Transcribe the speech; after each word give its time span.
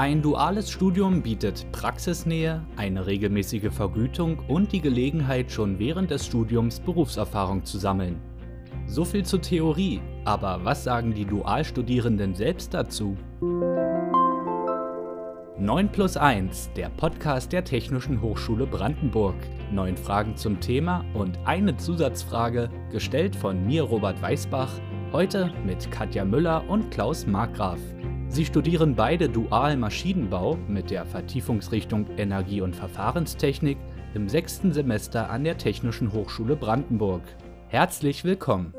Ein 0.00 0.22
duales 0.22 0.70
Studium 0.70 1.20
bietet 1.20 1.70
Praxisnähe, 1.72 2.62
eine 2.78 3.04
regelmäßige 3.04 3.70
Vergütung 3.70 4.38
und 4.48 4.72
die 4.72 4.80
Gelegenheit, 4.80 5.52
schon 5.52 5.78
während 5.78 6.10
des 6.10 6.24
Studiums 6.24 6.80
Berufserfahrung 6.80 7.66
zu 7.66 7.76
sammeln. 7.76 8.18
So 8.86 9.04
viel 9.04 9.26
zur 9.26 9.42
Theorie, 9.42 10.00
aber 10.24 10.64
was 10.64 10.84
sagen 10.84 11.12
die 11.12 11.26
Dualstudierenden 11.26 12.34
selbst 12.34 12.72
dazu? 12.72 13.14
9 15.58 15.92
plus 15.92 16.16
1, 16.16 16.70
der 16.74 16.88
Podcast 16.88 17.52
der 17.52 17.64
Technischen 17.64 18.22
Hochschule 18.22 18.66
Brandenburg. 18.66 19.36
Neun 19.70 19.98
Fragen 19.98 20.34
zum 20.34 20.60
Thema 20.60 21.04
und 21.12 21.38
eine 21.44 21.76
Zusatzfrage, 21.76 22.70
gestellt 22.90 23.36
von 23.36 23.66
mir 23.66 23.82
Robert 23.82 24.22
Weißbach, 24.22 24.72
heute 25.12 25.52
mit 25.66 25.90
Katja 25.90 26.24
Müller 26.24 26.64
und 26.70 26.90
Klaus 26.90 27.26
Markgraf. 27.26 27.78
Sie 28.32 28.44
studieren 28.44 28.94
beide 28.94 29.28
Dual 29.28 29.76
Maschinenbau 29.76 30.56
mit 30.68 30.92
der 30.92 31.04
Vertiefungsrichtung 31.04 32.06
Energie- 32.16 32.60
und 32.60 32.76
Verfahrenstechnik 32.76 33.76
im 34.14 34.28
sechsten 34.28 34.72
Semester 34.72 35.30
an 35.30 35.42
der 35.42 35.58
Technischen 35.58 36.12
Hochschule 36.12 36.54
Brandenburg. 36.54 37.22
Herzlich 37.66 38.22
willkommen! 38.22 38.72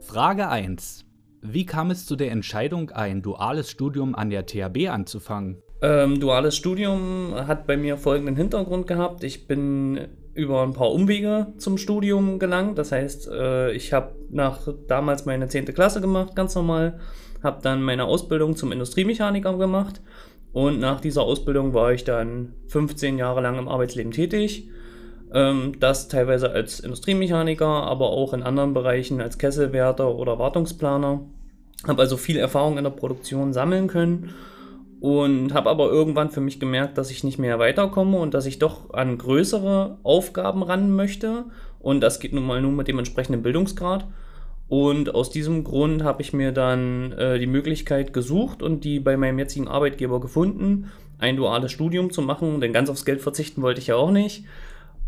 Frage 0.00 0.48
1. 0.48 1.04
Wie 1.40 1.64
kam 1.64 1.92
es 1.92 2.04
zu 2.04 2.16
der 2.16 2.32
Entscheidung, 2.32 2.90
ein 2.90 3.22
duales 3.22 3.70
Studium 3.70 4.16
an 4.16 4.30
der 4.30 4.46
THB 4.46 4.88
anzufangen? 4.88 5.62
Ähm, 5.82 6.18
duales 6.18 6.56
Studium 6.56 7.32
hat 7.32 7.68
bei 7.68 7.76
mir 7.76 7.96
folgenden 7.96 8.34
Hintergrund 8.34 8.88
gehabt. 8.88 9.22
Ich 9.22 9.46
bin 9.46 10.08
über 10.34 10.64
ein 10.64 10.72
paar 10.72 10.90
Umwege 10.90 11.54
zum 11.58 11.78
Studium 11.78 12.40
gelangt. 12.40 12.76
Das 12.76 12.90
heißt, 12.90 13.28
äh, 13.28 13.70
ich 13.70 13.92
habe 13.92 14.16
nach 14.30 14.66
damals 14.88 15.26
meine 15.26 15.46
10. 15.46 15.66
Klasse 15.66 16.00
gemacht, 16.00 16.34
ganz 16.34 16.56
normal 16.56 16.98
habe 17.46 17.62
dann 17.62 17.82
meine 17.82 18.04
Ausbildung 18.04 18.56
zum 18.56 18.72
Industriemechaniker 18.72 19.56
gemacht 19.56 20.02
und 20.52 20.80
nach 20.80 21.00
dieser 21.00 21.22
Ausbildung 21.22 21.74
war 21.74 21.92
ich 21.92 22.04
dann 22.04 22.54
15 22.68 23.18
Jahre 23.18 23.40
lang 23.40 23.58
im 23.58 23.68
Arbeitsleben 23.68 24.12
tätig. 24.12 24.70
Ähm, 25.32 25.74
das 25.80 26.08
teilweise 26.08 26.50
als 26.50 26.80
Industriemechaniker, 26.80 27.66
aber 27.66 28.08
auch 28.08 28.32
in 28.32 28.42
anderen 28.42 28.72
Bereichen 28.72 29.20
als 29.20 29.36
Kesselwärter 29.36 30.14
oder 30.14 30.38
Wartungsplaner. 30.38 31.20
Habe 31.86 32.02
also 32.02 32.16
viel 32.16 32.38
Erfahrung 32.38 32.78
in 32.78 32.84
der 32.84 32.90
Produktion 32.90 33.52
sammeln 33.52 33.86
können 33.86 34.34
und 35.00 35.52
habe 35.52 35.68
aber 35.68 35.90
irgendwann 35.90 36.30
für 36.30 36.40
mich 36.40 36.58
gemerkt, 36.58 36.96
dass 36.96 37.10
ich 37.10 37.22
nicht 37.22 37.38
mehr 37.38 37.58
weiterkomme 37.58 38.16
und 38.16 38.32
dass 38.32 38.46
ich 38.46 38.58
doch 38.58 38.94
an 38.94 39.18
größere 39.18 39.98
Aufgaben 40.02 40.62
ran 40.62 40.90
möchte. 40.90 41.44
Und 41.80 42.00
das 42.00 42.18
geht 42.18 42.32
nun 42.32 42.46
mal 42.46 42.62
nur 42.62 42.72
mit 42.72 42.88
dem 42.88 42.98
entsprechenden 42.98 43.42
Bildungsgrad. 43.42 44.06
Und 44.68 45.14
aus 45.14 45.30
diesem 45.30 45.62
Grund 45.62 46.02
habe 46.02 46.22
ich 46.22 46.32
mir 46.32 46.52
dann 46.52 47.12
äh, 47.12 47.38
die 47.38 47.46
Möglichkeit 47.46 48.12
gesucht 48.12 48.62
und 48.62 48.84
die 48.84 48.98
bei 48.98 49.16
meinem 49.16 49.38
jetzigen 49.38 49.68
Arbeitgeber 49.68 50.20
gefunden, 50.20 50.90
ein 51.18 51.36
duales 51.36 51.72
Studium 51.72 52.10
zu 52.10 52.20
machen, 52.20 52.60
denn 52.60 52.72
ganz 52.72 52.90
aufs 52.90 53.04
Geld 53.04 53.20
verzichten 53.20 53.62
wollte 53.62 53.80
ich 53.80 53.86
ja 53.86 53.96
auch 53.96 54.10
nicht. 54.10 54.44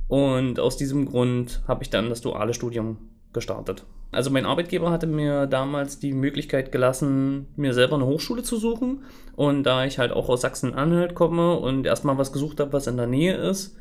Und 0.07 0.59
aus 0.59 0.77
diesem 0.77 1.07
Grund 1.07 1.61
habe 1.69 1.83
ich 1.83 1.91
dann 1.91 2.09
das 2.09 2.21
duale 2.21 2.55
Studium 2.55 2.97
gestartet. 3.33 3.85
Also 4.11 4.31
mein 4.31 4.47
Arbeitgeber 4.47 4.91
hatte 4.91 5.07
mir 5.07 5.47
damals 5.47 5.99
die 5.99 6.15
Möglichkeit 6.15 6.73
gelassen, 6.73 7.47
mir 7.57 7.75
selber 7.75 7.97
eine 7.97 8.07
Hochschule 8.07 8.43
zu 8.43 8.57
suchen. 8.57 9.05
Und 9.37 9.65
da 9.65 9.85
ich 9.85 9.99
halt 9.99 10.13
auch 10.13 10.31
aus 10.31 10.41
Sachsen-Anhalt 10.41 11.15
komme 11.15 11.59
und 11.59 11.85
erstmal 11.85 12.17
was 12.17 12.33
gesucht 12.33 12.59
habe, 12.61 12.73
was 12.73 12.87
in 12.87 12.97
der 12.97 13.07
Nähe 13.07 13.35
ist, 13.35 13.77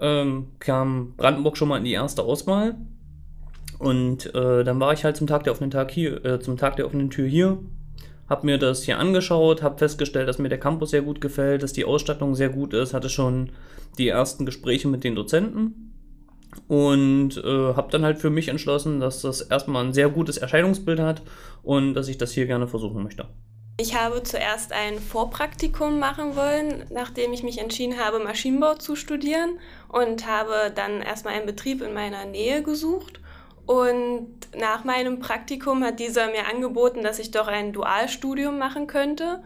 ähm, 0.00 0.48
kam 0.60 1.14
Brandenburg 1.16 1.56
schon 1.56 1.68
mal 1.68 1.78
in 1.78 1.84
die 1.84 1.92
erste 1.92 2.22
Auswahl. 2.22 2.76
Und 3.78 4.34
äh, 4.34 4.64
dann 4.64 4.80
war 4.80 4.92
ich 4.92 5.04
halt 5.04 5.16
zum 5.16 5.26
Tag 5.26 5.44
der 5.44 5.52
offenen 5.52 5.70
Tag 5.70 5.90
hier, 5.90 6.24
äh, 6.24 6.40
zum 6.40 6.56
Tag 6.56 6.76
der 6.76 6.86
offenen 6.86 7.10
Tür 7.10 7.26
hier, 7.26 7.58
habe 8.28 8.46
mir 8.46 8.58
das 8.58 8.84
hier 8.84 8.98
angeschaut, 8.98 9.62
habe 9.62 9.78
festgestellt, 9.78 10.28
dass 10.28 10.38
mir 10.38 10.48
der 10.48 10.60
Campus 10.60 10.90
sehr 10.90 11.02
gut 11.02 11.20
gefällt, 11.20 11.62
dass 11.62 11.72
die 11.72 11.84
Ausstattung 11.84 12.34
sehr 12.34 12.48
gut 12.48 12.72
ist, 12.72 12.94
hatte 12.94 13.10
schon 13.10 13.50
die 13.98 14.08
ersten 14.08 14.46
Gespräche 14.46 14.88
mit 14.88 15.04
den 15.04 15.14
Dozenten 15.14 15.92
und 16.68 17.36
äh, 17.36 17.74
habe 17.74 17.90
dann 17.90 18.04
halt 18.04 18.18
für 18.18 18.30
mich 18.30 18.48
entschlossen, 18.48 19.00
dass 19.00 19.22
das 19.22 19.40
erstmal 19.40 19.84
ein 19.84 19.92
sehr 19.92 20.08
gutes 20.08 20.36
Erscheinungsbild 20.36 21.00
hat 21.00 21.22
und 21.62 21.94
dass 21.94 22.08
ich 22.08 22.18
das 22.18 22.32
hier 22.32 22.46
gerne 22.46 22.68
versuchen 22.68 23.02
möchte. 23.02 23.26
Ich 23.80 24.00
habe 24.00 24.22
zuerst 24.22 24.72
ein 24.72 25.00
Vorpraktikum 25.00 25.98
machen 25.98 26.36
wollen, 26.36 26.84
nachdem 26.90 27.32
ich 27.32 27.42
mich 27.42 27.58
entschieden 27.58 27.98
habe, 27.98 28.20
Maschinenbau 28.20 28.74
zu 28.74 28.94
studieren 28.94 29.58
und 29.88 30.28
habe 30.28 30.72
dann 30.72 31.02
erstmal 31.02 31.34
einen 31.34 31.46
Betrieb 31.46 31.82
in 31.82 31.92
meiner 31.92 32.24
Nähe 32.24 32.62
gesucht 32.62 33.20
und 33.66 34.28
nach 34.56 34.84
meinem 34.84 35.20
Praktikum 35.20 35.82
hat 35.82 35.98
dieser 35.98 36.26
mir 36.26 36.46
angeboten, 36.52 37.02
dass 37.02 37.18
ich 37.18 37.30
doch 37.30 37.48
ein 37.48 37.72
Dualstudium 37.72 38.58
machen 38.58 38.86
könnte. 38.86 39.42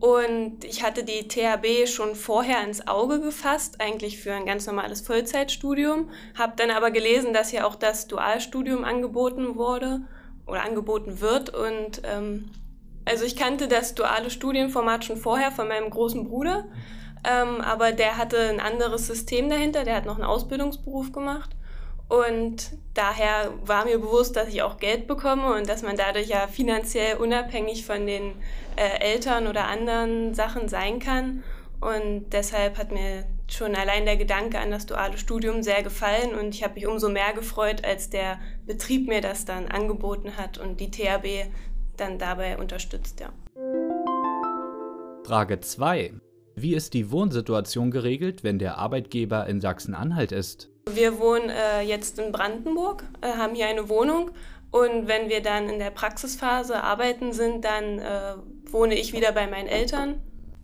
Und 0.00 0.64
ich 0.64 0.82
hatte 0.82 1.02
die 1.02 1.28
THB 1.28 1.88
schon 1.88 2.14
vorher 2.14 2.62
ins 2.62 2.86
Auge 2.86 3.20
gefasst, 3.20 3.80
eigentlich 3.80 4.18
für 4.18 4.34
ein 4.34 4.44
ganz 4.44 4.66
normales 4.66 5.00
Vollzeitstudium, 5.00 6.10
habe 6.36 6.52
dann 6.56 6.70
aber 6.70 6.90
gelesen, 6.90 7.32
dass 7.32 7.48
hier 7.48 7.66
auch 7.66 7.74
das 7.74 8.06
Dualstudium 8.06 8.84
angeboten 8.84 9.56
wurde 9.56 10.02
oder 10.46 10.62
angeboten 10.62 11.22
wird. 11.22 11.54
Und 11.54 12.02
ähm, 12.04 12.50
also 13.06 13.24
ich 13.24 13.34
kannte 13.34 13.66
das 13.66 13.94
duale 13.94 14.28
Studienformat 14.28 15.06
schon 15.06 15.16
vorher 15.16 15.50
von 15.50 15.68
meinem 15.68 15.88
großen 15.88 16.28
Bruder, 16.28 16.66
ähm, 17.26 17.62
aber 17.62 17.92
der 17.92 18.18
hatte 18.18 18.38
ein 18.50 18.60
anderes 18.60 19.06
System 19.06 19.48
dahinter, 19.48 19.84
der 19.84 19.96
hat 19.96 20.04
noch 20.04 20.16
einen 20.16 20.24
Ausbildungsberuf 20.24 21.12
gemacht. 21.12 21.50
Und 22.08 22.72
daher 22.92 23.52
war 23.64 23.84
mir 23.84 23.98
bewusst, 23.98 24.36
dass 24.36 24.48
ich 24.48 24.62
auch 24.62 24.78
Geld 24.78 25.06
bekomme 25.06 25.54
und 25.54 25.68
dass 25.68 25.82
man 25.82 25.96
dadurch 25.96 26.28
ja 26.28 26.46
finanziell 26.46 27.16
unabhängig 27.16 27.86
von 27.86 28.06
den 28.06 28.32
äh, 28.76 29.00
Eltern 29.00 29.46
oder 29.46 29.66
anderen 29.66 30.34
Sachen 30.34 30.68
sein 30.68 30.98
kann. 30.98 31.42
Und 31.80 32.30
deshalb 32.32 32.78
hat 32.78 32.92
mir 32.92 33.24
schon 33.48 33.74
allein 33.74 34.04
der 34.04 34.16
Gedanke 34.16 34.58
an 34.58 34.70
das 34.70 34.86
duale 34.86 35.18
Studium 35.18 35.62
sehr 35.62 35.82
gefallen 35.82 36.34
und 36.34 36.54
ich 36.54 36.64
habe 36.64 36.74
mich 36.74 36.86
umso 36.86 37.08
mehr 37.08 37.32
gefreut, 37.34 37.84
als 37.84 38.10
der 38.10 38.38
Betrieb 38.66 39.06
mir 39.06 39.20
das 39.20 39.44
dann 39.44 39.68
angeboten 39.68 40.36
hat 40.36 40.56
und 40.56 40.80
die 40.80 40.90
THB 40.90 41.50
dann 41.96 42.18
dabei 42.18 42.56
unterstützt, 42.58 43.20
ja. 43.20 43.32
Frage 45.26 45.60
2. 45.60 46.14
Wie 46.56 46.74
ist 46.74 46.94
die 46.94 47.10
Wohnsituation 47.10 47.90
geregelt, 47.90 48.44
wenn 48.44 48.58
der 48.58 48.78
Arbeitgeber 48.78 49.46
in 49.46 49.60
Sachsen-Anhalt 49.60 50.32
ist? 50.32 50.70
Wir 50.92 51.18
wohnen 51.18 51.50
äh, 51.50 51.80
jetzt 51.82 52.18
in 52.18 52.30
Brandenburg, 52.30 53.04
äh, 53.22 53.38
haben 53.38 53.54
hier 53.54 53.66
eine 53.66 53.88
Wohnung 53.88 54.30
und 54.70 55.08
wenn 55.08 55.28
wir 55.28 55.40
dann 55.40 55.68
in 55.68 55.78
der 55.78 55.90
Praxisphase 55.90 56.82
arbeiten 56.82 57.32
sind, 57.32 57.64
dann 57.64 57.98
äh, 57.98 58.34
wohne 58.70 58.94
ich 58.94 59.12
wieder 59.12 59.32
bei 59.32 59.46
meinen 59.46 59.68
Eltern. 59.68 60.20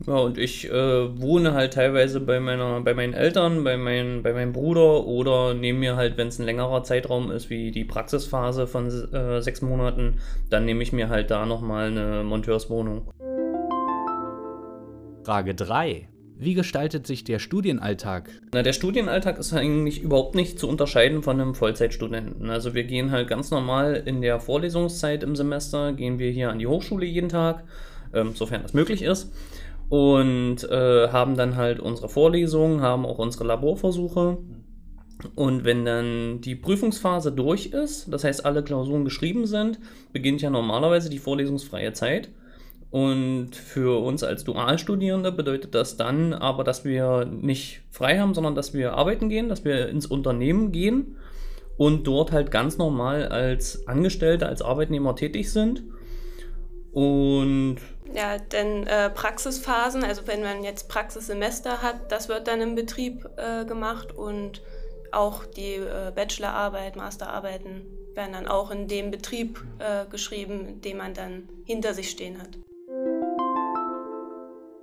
Ja, 0.07 0.15
und 0.15 0.39
ich 0.39 0.71
äh, 0.71 1.21
wohne 1.21 1.53
halt 1.53 1.75
teilweise 1.75 2.21
bei, 2.21 2.41
meiner, 2.41 2.81
bei 2.81 2.95
meinen 2.95 3.13
Eltern, 3.13 3.65
bei, 3.65 3.77
mein, 3.77 4.23
bei 4.23 4.33
meinem 4.33 4.53
Bruder 4.53 5.07
oder 5.07 5.53
nehme 5.53 5.79
mir 5.79 5.97
halt, 5.97 6.17
wenn 6.17 6.29
es 6.29 6.39
ein 6.39 6.47
längerer 6.47 6.83
Zeitraum 6.83 7.31
ist, 7.31 7.51
wie 7.51 7.71
die 7.71 7.85
Praxisphase 7.85 8.67
von 8.67 8.87
äh, 9.13 9.43
sechs 9.43 9.63
Monaten, 9.63 10.21
dann 10.49 10.65
nehme 10.65 10.83
ich 10.83 10.93
mir 10.93 11.09
halt 11.09 11.31
da 11.31 11.45
nochmal 11.45 11.89
eine 11.89 12.25
Monteurswohnung. 12.25 13.09
Frage 15.25 15.55
3. 15.55 16.09
Wie 16.43 16.55
gestaltet 16.55 17.07
sich 17.07 17.23
der 17.23 17.39
Studienalltag? 17.39 18.31
Na, 18.55 18.63
der 18.63 18.73
Studienalltag 18.73 19.39
ist 19.39 19.53
eigentlich 19.53 20.01
überhaupt 20.01 20.35
nicht 20.35 20.59
zu 20.59 20.71
unterscheiden 20.71 21.23
von 21.23 21.39
einem 21.39 21.55
Vollzeitstudenten. 21.55 22.49
Also 22.49 22.73
wir 22.73 22.85
gehen 22.85 23.11
halt 23.11 23.29
ganz 23.29 23.51
normal 23.51 24.03
in 24.07 24.23
der 24.23 24.41
Vorlesungszeit 24.41 25.23
im 25.23 25.37
Semester, 25.37 25.93
gehen 25.93 26.19
wir 26.19 26.31
hier 26.31 26.49
an 26.49 26.59
die 26.59 26.67
Hochschule 26.67 27.05
jeden 27.05 27.29
Tag, 27.29 27.65
ähm, 28.15 28.35
sofern 28.35 28.63
das 28.63 28.73
möglich 28.73 29.03
ist. 29.03 29.31
Und 29.91 30.65
äh, 30.65 31.09
haben 31.09 31.37
dann 31.37 31.57
halt 31.57 31.79
unsere 31.79 32.09
Vorlesungen, 32.09 32.81
haben 32.81 33.05
auch 33.05 33.19
unsere 33.19 33.45
Laborversuche. 33.45 34.39
Und 35.35 35.65
wenn 35.67 35.85
dann 35.85 36.41
die 36.41 36.55
Prüfungsphase 36.55 37.33
durch 37.33 37.67
ist, 37.67 38.11
das 38.11 38.25
heißt 38.25 38.47
alle 38.47 38.65
Klausuren 38.65 39.05
geschrieben 39.05 39.47
sind, 39.47 39.79
beginnt 40.15 40.41
ja 40.41 40.49
normalerweise 40.49 41.11
die 41.11 41.19
vorlesungsfreie 41.19 41.93
Zeit. 41.93 42.31
Und 42.91 43.55
für 43.55 44.03
uns 44.03 44.25
als 44.25 44.43
Dualstudierende 44.43 45.31
bedeutet 45.31 45.75
das 45.75 45.97
dann 45.97 46.33
aber, 46.33 46.65
dass 46.65 46.85
wir 46.85 47.25
nicht 47.25 47.83
frei 47.91 48.19
haben, 48.19 48.35
sondern 48.35 48.57
dass 48.57 48.75
wir 48.75 48.95
arbeiten 48.95 49.29
gehen, 49.29 49.49
dass 49.49 49.65
wir 49.65 49.89
ins 49.89 50.07
Unternehmen 50.07 50.73
gehen 50.73 51.17
und 51.77 52.07
dort 52.07 52.33
halt 52.33 52.51
ganz 52.51 52.79
normal 52.79 53.29
als 53.29 53.87
Angestellte, 53.87 54.47
als 54.47 54.61
Arbeitnehmer 54.61 55.15
tätig 55.15 55.53
sind. 55.53 55.85
Und 56.93 57.77
ja, 58.13 58.39
denn 58.39 58.89
äh, 58.89 59.09
Praxisphasen, 59.11 60.03
also 60.03 60.27
wenn 60.27 60.43
man 60.43 60.65
jetzt 60.65 60.89
Praxissemester 60.89 61.83
hat, 61.83 62.11
das 62.11 62.29
wird 62.29 62.49
dann 62.49 62.61
im 62.61 62.75
Betrieb 62.75 63.25
äh, 63.37 63.65
gemacht 63.65 64.11
und 64.11 64.63
auch 65.13 65.45
die 65.45 65.75
äh, 65.75 66.11
Bachelorarbeit, 66.13 66.97
Masterarbeiten 66.97 67.83
werden 68.15 68.33
dann 68.33 68.49
auch 68.49 68.73
in 68.73 68.89
dem 68.89 69.13
Betrieb 69.13 69.65
äh, 69.79 70.07
geschrieben, 70.11 70.81
den 70.81 70.97
man 70.97 71.15
dann 71.15 71.49
hinter 71.65 71.95
sich 71.95 72.11
stehen 72.11 72.41
hat. 72.41 72.59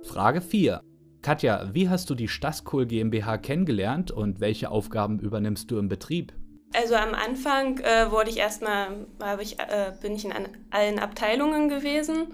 Frage 0.08 0.40
4. 0.40 0.80
Katja, 1.20 1.68
wie 1.74 1.90
hast 1.90 2.08
du 2.08 2.14
die 2.14 2.28
Stasskohl 2.28 2.86
GmbH 2.86 3.36
kennengelernt 3.36 4.10
und 4.10 4.40
welche 4.40 4.70
Aufgaben 4.70 5.20
übernimmst 5.20 5.70
du 5.70 5.78
im 5.78 5.88
Betrieb? 5.88 6.32
Also 6.74 6.94
am 6.94 7.14
Anfang 7.14 7.78
äh, 7.80 8.10
wurde 8.10 8.30
ich 8.30 8.38
erstmal, 8.38 9.06
ich, 9.40 9.58
äh, 9.58 9.92
bin 10.00 10.14
ich 10.14 10.24
in 10.24 10.32
allen 10.70 10.98
Abteilungen 10.98 11.68
gewesen 11.68 12.28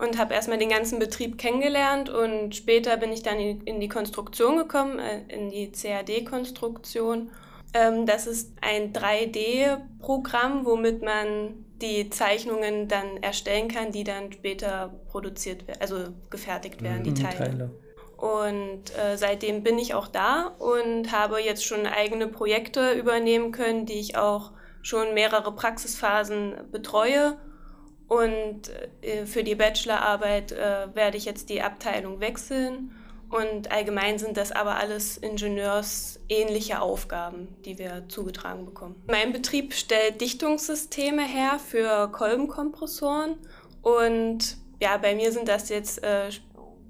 und 0.00 0.18
habe 0.18 0.32
erstmal 0.32 0.58
den 0.58 0.70
ganzen 0.70 0.98
Betrieb 0.98 1.36
kennengelernt 1.36 2.08
und 2.08 2.56
später 2.56 2.96
bin 2.96 3.12
ich 3.12 3.22
dann 3.22 3.38
in 3.38 3.80
die 3.80 3.88
Konstruktion 3.88 4.56
gekommen, 4.56 4.98
äh, 4.98 5.22
in 5.28 5.50
die 5.50 5.70
CAD-Konstruktion. 5.70 7.30
Ähm, 7.74 8.06
das 8.06 8.26
ist 8.26 8.54
ein 8.62 8.94
3D-Programm, 8.94 10.64
womit 10.64 11.02
man 11.02 11.66
die 11.82 12.10
Zeichnungen 12.10 12.88
dann 12.88 13.16
erstellen 13.22 13.68
kann, 13.68 13.92
die 13.92 14.04
dann 14.04 14.32
später 14.32 14.92
produziert 15.08 15.66
werden, 15.66 15.80
also 15.80 15.96
gefertigt 16.30 16.82
werden, 16.82 17.04
die 17.04 17.10
mhm, 17.10 17.14
Teile. 17.16 17.38
Teile. 17.38 17.70
Und 18.16 18.96
äh, 18.98 19.16
seitdem 19.16 19.62
bin 19.62 19.78
ich 19.78 19.94
auch 19.94 20.06
da 20.06 20.54
und 20.58 21.10
habe 21.10 21.40
jetzt 21.40 21.64
schon 21.64 21.86
eigene 21.86 22.28
Projekte 22.28 22.92
übernehmen 22.92 23.50
können, 23.50 23.86
die 23.86 23.98
ich 23.98 24.16
auch 24.18 24.52
schon 24.82 25.14
mehrere 25.14 25.52
Praxisphasen 25.52 26.54
betreue. 26.70 27.38
Und 28.08 28.70
äh, 29.00 29.24
für 29.24 29.42
die 29.42 29.54
Bachelorarbeit 29.54 30.52
äh, 30.52 30.88
werde 30.94 31.16
ich 31.16 31.24
jetzt 31.24 31.48
die 31.48 31.62
Abteilung 31.62 32.20
wechseln. 32.20 32.90
Und 33.30 33.70
allgemein 33.70 34.18
sind 34.18 34.36
das 34.36 34.50
aber 34.50 34.76
alles 34.76 35.16
ingenieursähnliche 35.16 36.82
Aufgaben, 36.82 37.48
die 37.64 37.78
wir 37.78 38.08
zugetragen 38.08 38.66
bekommen. 38.66 39.00
Mein 39.06 39.32
Betrieb 39.32 39.72
stellt 39.72 40.20
Dichtungssysteme 40.20 41.22
her 41.22 41.60
für 41.64 42.10
Kolbenkompressoren. 42.10 43.36
Und 43.82 44.56
ja, 44.80 44.96
bei 44.96 45.14
mir 45.14 45.30
sind 45.30 45.46
das 45.46 45.68
jetzt 45.68 46.02
äh, 46.02 46.30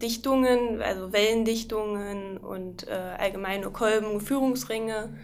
Dichtungen, 0.00 0.80
also 0.80 1.12
Wellendichtungen 1.12 2.38
und 2.38 2.88
äh, 2.88 2.92
allgemeine 2.92 3.70
Kolben, 3.70 4.22
Führungsringe. 4.22 5.14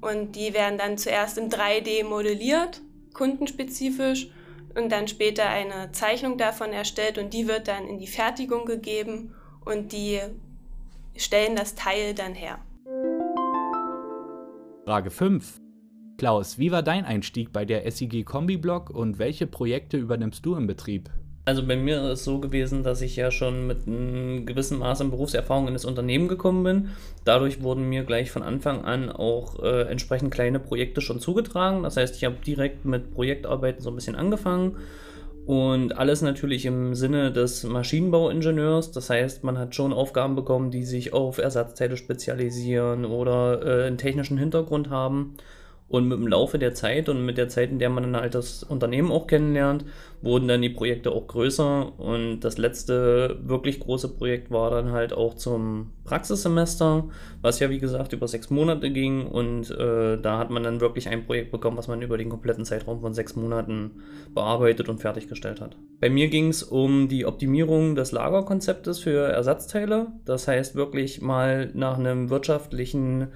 Und 0.00 0.34
die 0.34 0.52
werden 0.52 0.78
dann 0.78 0.98
zuerst 0.98 1.38
in 1.38 1.48
3D 1.48 2.04
modelliert, 2.04 2.80
kundenspezifisch, 3.14 4.30
und 4.74 4.90
dann 4.90 5.08
später 5.08 5.48
eine 5.48 5.90
Zeichnung 5.92 6.36
davon 6.36 6.72
erstellt 6.72 7.16
und 7.16 7.32
die 7.32 7.48
wird 7.48 7.66
dann 7.66 7.88
in 7.88 7.98
die 7.98 8.06
Fertigung 8.06 8.66
gegeben 8.66 9.34
und 9.64 9.92
die 9.92 10.20
stellen 11.18 11.56
das 11.56 11.74
Teil 11.74 12.14
dann 12.14 12.34
her. 12.34 12.58
Frage 14.84 15.10
5. 15.10 15.60
Klaus, 16.18 16.58
wie 16.58 16.72
war 16.72 16.82
dein 16.82 17.04
Einstieg 17.04 17.52
bei 17.52 17.64
der 17.64 17.90
SIG 17.90 18.24
Kombi 18.24 18.56
Block 18.56 18.88
und 18.90 19.18
welche 19.18 19.46
Projekte 19.46 19.96
übernimmst 19.98 20.46
du 20.46 20.54
im 20.54 20.66
Betrieb? 20.66 21.10
Also 21.44 21.64
bei 21.64 21.76
mir 21.76 21.98
ist 21.98 22.20
es 22.20 22.24
so 22.24 22.40
gewesen, 22.40 22.82
dass 22.82 23.02
ich 23.02 23.14
ja 23.14 23.30
schon 23.30 23.68
mit 23.68 23.86
einem 23.86 24.46
gewissen 24.46 24.78
Maß 24.78 25.00
an 25.00 25.10
Berufserfahrung 25.10 25.68
in 25.68 25.74
das 25.74 25.84
Unternehmen 25.84 26.26
gekommen 26.26 26.64
bin. 26.64 26.88
Dadurch 27.24 27.62
wurden 27.62 27.88
mir 27.88 28.02
gleich 28.02 28.32
von 28.32 28.42
Anfang 28.42 28.84
an 28.84 29.10
auch 29.10 29.62
äh, 29.62 29.82
entsprechend 29.82 30.34
kleine 30.34 30.58
Projekte 30.58 31.00
schon 31.00 31.20
zugetragen. 31.20 31.84
Das 31.84 31.96
heißt, 31.96 32.16
ich 32.16 32.24
habe 32.24 32.34
direkt 32.44 32.84
mit 32.84 33.14
Projektarbeiten 33.14 33.80
so 33.80 33.90
ein 33.90 33.94
bisschen 33.94 34.16
angefangen. 34.16 34.76
Und 35.46 35.96
alles 35.96 36.22
natürlich 36.22 36.66
im 36.66 36.96
Sinne 36.96 37.32
des 37.32 37.62
Maschinenbauingenieurs. 37.62 38.90
Das 38.90 39.10
heißt, 39.10 39.44
man 39.44 39.58
hat 39.58 39.76
schon 39.76 39.92
Aufgaben 39.92 40.34
bekommen, 40.34 40.72
die 40.72 40.84
sich 40.84 41.12
auf 41.12 41.38
Ersatzteile 41.38 41.96
spezialisieren 41.96 43.04
oder 43.04 43.64
äh, 43.64 43.86
einen 43.86 43.96
technischen 43.96 44.38
Hintergrund 44.38 44.90
haben. 44.90 45.36
Und 45.88 46.08
mit 46.08 46.18
dem 46.18 46.26
Laufe 46.26 46.58
der 46.58 46.74
Zeit 46.74 47.08
und 47.08 47.24
mit 47.24 47.38
der 47.38 47.48
Zeit, 47.48 47.70
in 47.70 47.78
der 47.78 47.90
man 47.90 48.02
dann 48.02 48.20
halt 48.20 48.34
das 48.34 48.64
Unternehmen 48.64 49.12
auch 49.12 49.28
kennenlernt, 49.28 49.84
wurden 50.20 50.48
dann 50.48 50.60
die 50.60 50.68
Projekte 50.68 51.12
auch 51.12 51.28
größer. 51.28 51.98
Und 51.98 52.40
das 52.40 52.58
letzte 52.58 53.38
wirklich 53.44 53.78
große 53.78 54.16
Projekt 54.16 54.50
war 54.50 54.70
dann 54.70 54.90
halt 54.90 55.12
auch 55.12 55.34
zum 55.34 55.92
Praxissemester, 56.02 57.04
was 57.40 57.60
ja 57.60 57.70
wie 57.70 57.78
gesagt 57.78 58.12
über 58.12 58.26
sechs 58.26 58.50
Monate 58.50 58.90
ging. 58.90 59.28
Und 59.28 59.70
äh, 59.70 60.18
da 60.20 60.38
hat 60.38 60.50
man 60.50 60.64
dann 60.64 60.80
wirklich 60.80 61.08
ein 61.08 61.24
Projekt 61.24 61.52
bekommen, 61.52 61.76
was 61.76 61.86
man 61.86 62.02
über 62.02 62.18
den 62.18 62.30
kompletten 62.30 62.64
Zeitraum 62.64 63.00
von 63.00 63.14
sechs 63.14 63.36
Monaten 63.36 64.02
bearbeitet 64.34 64.88
und 64.88 64.98
fertiggestellt 64.98 65.60
hat. 65.60 65.76
Bei 66.00 66.10
mir 66.10 66.26
ging 66.28 66.48
es 66.48 66.64
um 66.64 67.06
die 67.06 67.26
Optimierung 67.26 67.94
des 67.94 68.10
Lagerkonzeptes 68.10 68.98
für 68.98 69.28
Ersatzteile. 69.28 70.08
Das 70.24 70.48
heißt 70.48 70.74
wirklich 70.74 71.22
mal 71.22 71.70
nach 71.74 71.96
einem 71.96 72.28
wirtschaftlichen 72.28 73.28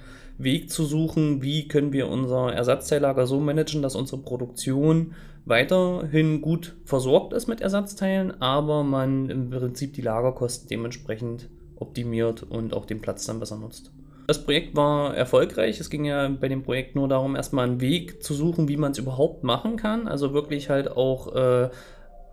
Weg 0.42 0.70
zu 0.70 0.84
suchen, 0.84 1.42
wie 1.42 1.68
können 1.68 1.92
wir 1.92 2.08
unser 2.08 2.52
Ersatzteillager 2.52 3.26
so 3.26 3.40
managen, 3.40 3.82
dass 3.82 3.96
unsere 3.96 4.22
Produktion 4.22 5.14
weiterhin 5.44 6.40
gut 6.40 6.76
versorgt 6.84 7.32
ist 7.32 7.46
mit 7.46 7.60
Ersatzteilen, 7.60 8.40
aber 8.40 8.84
man 8.84 9.30
im 9.30 9.50
Prinzip 9.50 9.94
die 9.94 10.02
Lagerkosten 10.02 10.68
dementsprechend 10.68 11.48
optimiert 11.76 12.42
und 12.42 12.74
auch 12.74 12.86
den 12.86 13.00
Platz 13.00 13.26
dann 13.26 13.40
besser 13.40 13.56
nutzt. 13.56 13.90
Das 14.26 14.44
Projekt 14.44 14.76
war 14.76 15.16
erfolgreich. 15.16 15.80
Es 15.80 15.90
ging 15.90 16.04
ja 16.04 16.28
bei 16.28 16.46
dem 16.46 16.62
Projekt 16.62 16.94
nur 16.94 17.08
darum, 17.08 17.34
erstmal 17.34 17.66
einen 17.66 17.80
Weg 17.80 18.22
zu 18.22 18.32
suchen, 18.32 18.68
wie 18.68 18.76
man 18.76 18.92
es 18.92 18.98
überhaupt 18.98 19.42
machen 19.42 19.76
kann. 19.76 20.06
Also 20.06 20.32
wirklich 20.32 20.70
halt 20.70 20.88
auch 20.88 21.34
äh, 21.34 21.70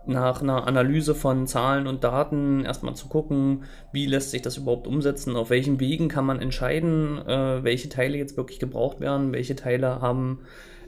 nach 0.08 0.42
einer 0.42 0.66
Analyse 0.66 1.14
von 1.14 1.46
Zahlen 1.46 1.86
und 1.86 2.02
Daten 2.02 2.64
erstmal 2.64 2.94
zu 2.94 3.08
gucken, 3.08 3.64
wie 3.92 4.06
lässt 4.06 4.30
sich 4.30 4.42
das 4.42 4.56
überhaupt 4.56 4.86
umsetzen, 4.86 5.36
auf 5.36 5.50
welchen 5.50 5.80
Wegen 5.80 6.08
kann 6.08 6.24
man 6.24 6.40
entscheiden, 6.40 7.18
äh, 7.18 7.62
welche 7.62 7.88
Teile 7.88 8.16
jetzt 8.16 8.36
wirklich 8.36 8.58
gebraucht 8.58 9.00
werden, 9.00 9.32
welche 9.32 9.56
Teile 9.56 10.00
haben 10.00 10.40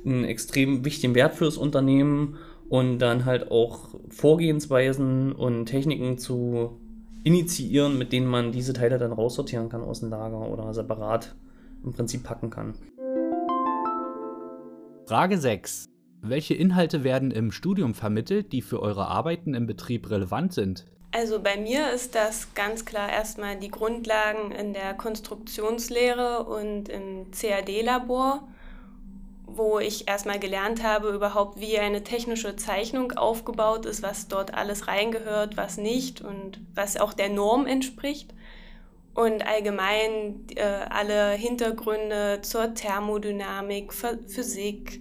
einen 0.05 0.25
extrem 0.25 0.85
wichtigen 0.85 1.15
Wert 1.15 1.35
fürs 1.35 1.57
Unternehmen 1.57 2.39
und 2.69 2.99
dann 2.99 3.25
halt 3.25 3.51
auch 3.51 3.89
Vorgehensweisen 4.09 5.33
und 5.33 5.67
Techniken 5.67 6.17
zu 6.19 6.81
initiieren, 7.25 7.99
mit 7.99 8.13
denen 8.13 8.27
man 8.27 8.53
diese 8.53 8.73
Teile 8.73 8.99
dann 8.99 9.13
raussortieren 9.13 9.69
kann 9.69 9.83
aus 9.83 10.01
dem 10.01 10.11
Lager 10.11 10.49
oder 10.49 10.73
separat 10.73 11.35
im 11.85 11.93
Prinzip 11.93 12.25
packen 12.25 12.51
kann. 12.51 12.75
Frage 15.07 15.39
6. 15.39 15.90
Welche 16.23 16.55
Inhalte 16.55 17.03
werden 17.03 17.31
im 17.31 17.51
Studium 17.51 17.95
vermittelt, 17.95 18.53
die 18.53 18.61
für 18.61 18.83
eure 18.83 19.07
Arbeiten 19.07 19.55
im 19.55 19.67
Betrieb 19.67 20.11
relevant 20.11 20.53
sind? 20.53 20.85
Also 21.13 21.41
bei 21.41 21.57
mir 21.57 21.91
ist 21.93 22.15
das 22.15 22.55
ganz 22.55 22.85
klar 22.85 23.11
erstmal 23.11 23.57
die 23.57 23.71
Grundlagen 23.71 24.53
in 24.53 24.75
der 24.75 24.95
Konstruktionslehre 24.95 26.45
und 26.45 26.89
im 26.89 27.31
CAD-Labor, 27.33 28.47
wo 29.47 29.81
ich 29.81 30.07
erstmal 30.09 30.39
gelernt 30.39 30.85
habe, 30.85 31.09
überhaupt 31.09 31.59
wie 31.59 31.79
eine 31.79 32.05
technische 32.05 32.55
Zeichnung 32.55 33.13
aufgebaut 33.13 33.87
ist, 33.87 34.03
was 34.03 34.29
dort 34.29 34.55
alles 34.55 34.87
reingehört, 34.87 35.57
was 35.57 35.79
nicht 35.79 36.21
und 36.21 36.61
was 36.75 36.97
auch 36.99 37.15
der 37.15 37.31
Norm 37.31 37.67
entspricht. 37.67 38.35
Und 39.15 39.45
allgemein 39.45 40.47
äh, 40.55 40.63
alle 40.91 41.33
Hintergründe 41.33 42.41
zur 42.43 42.75
Thermodynamik, 42.75 43.93
Physik, 43.93 45.01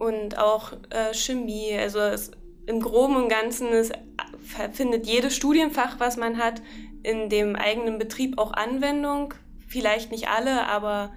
und 0.00 0.38
auch 0.38 0.72
äh, 0.90 1.14
Chemie. 1.14 1.76
Also 1.78 2.00
es, 2.00 2.30
im 2.66 2.80
Groben 2.80 3.16
und 3.16 3.28
Ganzen 3.28 3.68
ist, 3.68 3.92
findet 4.72 5.06
jedes 5.06 5.36
Studienfach, 5.36 6.00
was 6.00 6.16
man 6.16 6.38
hat, 6.38 6.62
in 7.02 7.28
dem 7.28 7.54
eigenen 7.54 7.98
Betrieb 7.98 8.38
auch 8.38 8.52
Anwendung. 8.52 9.34
Vielleicht 9.68 10.10
nicht 10.10 10.28
alle, 10.28 10.66
aber 10.66 11.12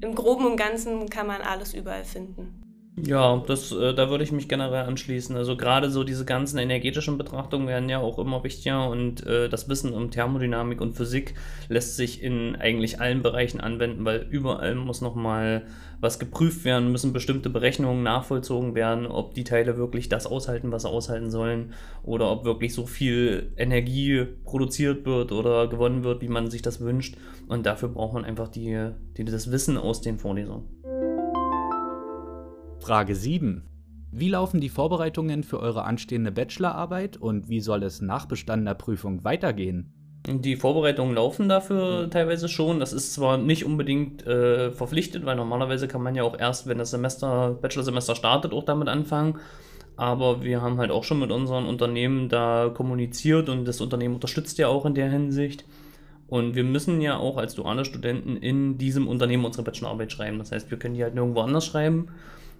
im 0.00 0.14
Groben 0.14 0.46
und 0.46 0.56
Ganzen 0.56 1.08
kann 1.08 1.26
man 1.26 1.42
alles 1.42 1.74
überall 1.74 2.04
finden. 2.04 2.61
Ja, 2.94 3.42
das, 3.46 3.72
äh, 3.72 3.94
da 3.94 4.10
würde 4.10 4.22
ich 4.22 4.32
mich 4.32 4.48
generell 4.48 4.84
anschließen. 4.84 5.34
Also 5.34 5.56
gerade 5.56 5.90
so 5.90 6.04
diese 6.04 6.26
ganzen 6.26 6.58
energetischen 6.58 7.16
Betrachtungen 7.16 7.66
werden 7.66 7.88
ja 7.88 7.98
auch 7.98 8.18
immer 8.18 8.44
wichtiger 8.44 8.86
und 8.90 9.26
äh, 9.26 9.48
das 9.48 9.66
Wissen 9.70 9.94
um 9.94 10.10
Thermodynamik 10.10 10.80
und 10.82 10.92
Physik 10.92 11.34
lässt 11.70 11.96
sich 11.96 12.22
in 12.22 12.54
eigentlich 12.54 13.00
allen 13.00 13.22
Bereichen 13.22 13.60
anwenden, 13.60 14.04
weil 14.04 14.26
überall 14.30 14.74
muss 14.74 15.00
nochmal 15.00 15.62
was 16.00 16.18
geprüft 16.18 16.66
werden, 16.66 16.92
müssen 16.92 17.14
bestimmte 17.14 17.48
Berechnungen 17.48 18.02
nachvollzogen 18.02 18.74
werden, 18.74 19.06
ob 19.06 19.32
die 19.34 19.44
Teile 19.44 19.78
wirklich 19.78 20.10
das 20.10 20.26
aushalten, 20.26 20.70
was 20.70 20.82
sie 20.82 20.90
aushalten 20.90 21.30
sollen 21.30 21.72
oder 22.02 22.30
ob 22.30 22.44
wirklich 22.44 22.74
so 22.74 22.84
viel 22.84 23.52
Energie 23.56 24.26
produziert 24.44 25.06
wird 25.06 25.32
oder 25.32 25.66
gewonnen 25.68 26.04
wird, 26.04 26.20
wie 26.20 26.28
man 26.28 26.50
sich 26.50 26.60
das 26.60 26.80
wünscht. 26.80 27.16
Und 27.48 27.64
dafür 27.64 27.88
braucht 27.88 28.12
man 28.12 28.26
einfach 28.26 28.48
die, 28.48 28.90
die 29.16 29.24
das 29.24 29.50
Wissen 29.50 29.78
aus 29.78 30.02
den 30.02 30.18
Vorlesungen. 30.18 30.81
Frage 32.82 33.14
7. 33.14 33.62
Wie 34.10 34.28
laufen 34.28 34.60
die 34.60 34.68
Vorbereitungen 34.68 35.44
für 35.44 35.60
eure 35.60 35.84
anstehende 35.84 36.32
Bachelorarbeit 36.32 37.16
und 37.16 37.48
wie 37.48 37.60
soll 37.60 37.84
es 37.84 38.02
nach 38.02 38.26
bestandener 38.26 38.74
Prüfung 38.74 39.22
weitergehen? 39.22 39.92
Die 40.26 40.56
Vorbereitungen 40.56 41.14
laufen 41.14 41.48
dafür 41.48 42.10
teilweise 42.10 42.48
schon. 42.48 42.80
Das 42.80 42.92
ist 42.92 43.14
zwar 43.14 43.38
nicht 43.38 43.64
unbedingt 43.64 44.26
äh, 44.26 44.72
verpflichtet, 44.72 45.24
weil 45.24 45.36
normalerweise 45.36 45.86
kann 45.86 46.02
man 46.02 46.16
ja 46.16 46.24
auch 46.24 46.36
erst, 46.36 46.66
wenn 46.66 46.78
das 46.78 46.90
Semester, 46.90 47.56
Bachelorsemester 47.62 48.16
startet, 48.16 48.52
auch 48.52 48.64
damit 48.64 48.88
anfangen. 48.88 49.38
Aber 49.96 50.42
wir 50.42 50.60
haben 50.60 50.78
halt 50.78 50.90
auch 50.90 51.04
schon 51.04 51.20
mit 51.20 51.30
unseren 51.30 51.66
Unternehmen 51.66 52.28
da 52.28 52.68
kommuniziert 52.74 53.48
und 53.48 53.64
das 53.64 53.80
Unternehmen 53.80 54.14
unterstützt 54.14 54.58
ja 54.58 54.66
auch 54.66 54.86
in 54.86 54.94
der 54.94 55.08
Hinsicht. 55.08 55.64
Und 56.26 56.56
wir 56.56 56.64
müssen 56.64 57.00
ja 57.00 57.16
auch 57.16 57.36
als 57.36 57.54
duale 57.54 57.84
Studenten 57.84 58.36
in 58.36 58.76
diesem 58.76 59.06
Unternehmen 59.06 59.44
unsere 59.44 59.62
Bachelorarbeit 59.62 60.10
schreiben. 60.10 60.38
Das 60.38 60.50
heißt, 60.50 60.68
wir 60.70 60.78
können 60.78 60.94
die 60.94 61.04
halt 61.04 61.14
nirgendwo 61.14 61.42
anders 61.42 61.64
schreiben. 61.64 62.08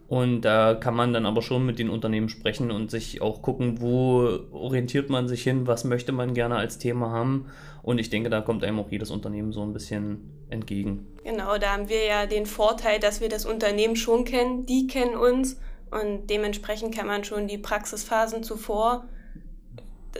Und 0.08 0.42
da 0.42 0.74
kann 0.74 0.94
man 0.94 1.12
dann 1.12 1.24
aber 1.24 1.40
schon 1.40 1.64
mit 1.64 1.78
den 1.78 1.88
Unternehmen 1.88 2.28
sprechen 2.28 2.70
und 2.70 2.90
sich 2.90 3.22
auch 3.22 3.40
gucken, 3.40 3.80
wo 3.80 4.40
orientiert 4.52 5.08
man 5.08 5.26
sich 5.26 5.42
hin, 5.42 5.66
was 5.66 5.84
möchte 5.84 6.12
man 6.12 6.34
gerne 6.34 6.56
als 6.56 6.78
Thema 6.78 7.10
haben. 7.10 7.46
Und 7.82 7.98
ich 7.98 8.10
denke, 8.10 8.28
da 8.28 8.42
kommt 8.42 8.62
einem 8.62 8.78
auch 8.78 8.90
jedes 8.90 9.10
Unternehmen 9.10 9.52
so 9.52 9.62
ein 9.62 9.72
bisschen 9.72 10.32
entgegen. 10.50 11.06
Genau, 11.24 11.56
da 11.56 11.72
haben 11.72 11.88
wir 11.88 12.04
ja 12.04 12.26
den 12.26 12.46
Vorteil, 12.46 13.00
dass 13.00 13.20
wir 13.20 13.28
das 13.28 13.46
Unternehmen 13.46 13.96
schon 13.96 14.24
kennen, 14.24 14.66
die 14.66 14.86
kennen 14.86 15.16
uns 15.16 15.58
und 15.90 16.28
dementsprechend 16.28 16.94
kann 16.94 17.06
man 17.06 17.24
schon 17.24 17.48
die 17.48 17.58
Praxisphasen 17.58 18.42
zuvor 18.42 19.04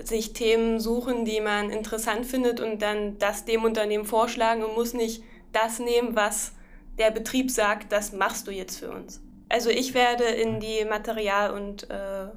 sich 0.05 0.33
Themen 0.33 0.81
suchen, 0.81 1.25
die 1.25 1.41
man 1.41 1.71
interessant 1.71 2.27
findet 2.27 2.61
und 2.61 2.81
dann 2.83 3.19
das 3.19 3.45
dem 3.45 3.65
Unternehmen 3.65 4.05
vorschlagen 4.05 4.63
und 4.63 4.75
muss 4.75 4.95
nicht 4.95 5.23
das 5.53 5.79
nehmen, 5.79 6.17
was 6.17 6.53
der 6.99 7.11
Betrieb 7.11 7.51
sagt, 7.51 7.93
das 7.93 8.13
machst 8.13 8.47
du 8.47 8.51
jetzt 8.51 8.79
für 8.79 8.91
uns. 8.91 9.21
Also 9.53 9.69
ich 9.69 9.93
werde 9.93 10.25
in 10.25 10.61
die 10.61 10.83
Material- 10.89 11.51
und 11.53 11.91
äh, 11.91 12.29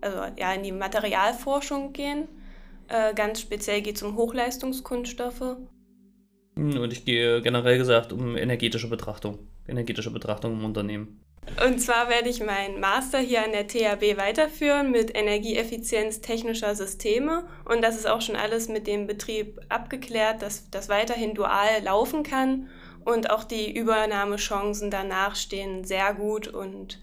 also 0.00 0.18
ja 0.38 0.54
in 0.54 0.62
die 0.62 0.72
Materialforschung 0.72 1.92
gehen. 1.92 2.26
Äh, 2.88 3.12
ganz 3.12 3.42
speziell 3.42 3.82
geht 3.82 3.96
es 3.96 4.02
um 4.02 4.16
Hochleistungskunststoffe. 4.16 5.58
Hm, 6.56 6.78
und 6.78 6.90
ich 6.90 7.04
gehe 7.04 7.42
generell 7.42 7.76
gesagt 7.76 8.14
um 8.14 8.34
energetische 8.38 8.88
Betrachtung, 8.88 9.40
energetische 9.68 10.10
Betrachtung 10.10 10.54
im 10.54 10.64
Unternehmen. 10.64 11.20
Und 11.62 11.80
zwar 11.80 12.08
werde 12.08 12.30
ich 12.30 12.42
meinen 12.42 12.80
Master 12.80 13.18
hier 13.18 13.44
an 13.44 13.52
der 13.52 13.66
THB 13.66 14.16
weiterführen 14.16 14.90
mit 14.90 15.14
Energieeffizienz 15.14 16.22
technischer 16.22 16.74
Systeme. 16.74 17.44
Und 17.66 17.82
das 17.82 17.96
ist 17.96 18.06
auch 18.06 18.22
schon 18.22 18.36
alles 18.36 18.70
mit 18.70 18.86
dem 18.86 19.06
Betrieb 19.06 19.60
abgeklärt, 19.68 20.40
dass 20.40 20.70
das 20.70 20.88
weiterhin 20.88 21.34
dual 21.34 21.82
laufen 21.82 22.22
kann. 22.22 22.70
Und 23.04 23.30
auch 23.30 23.44
die 23.44 23.76
Übernahmechancen 23.76 24.90
danach 24.90 25.36
stehen 25.36 25.84
sehr 25.84 26.14
gut. 26.14 26.48
Und 26.48 27.00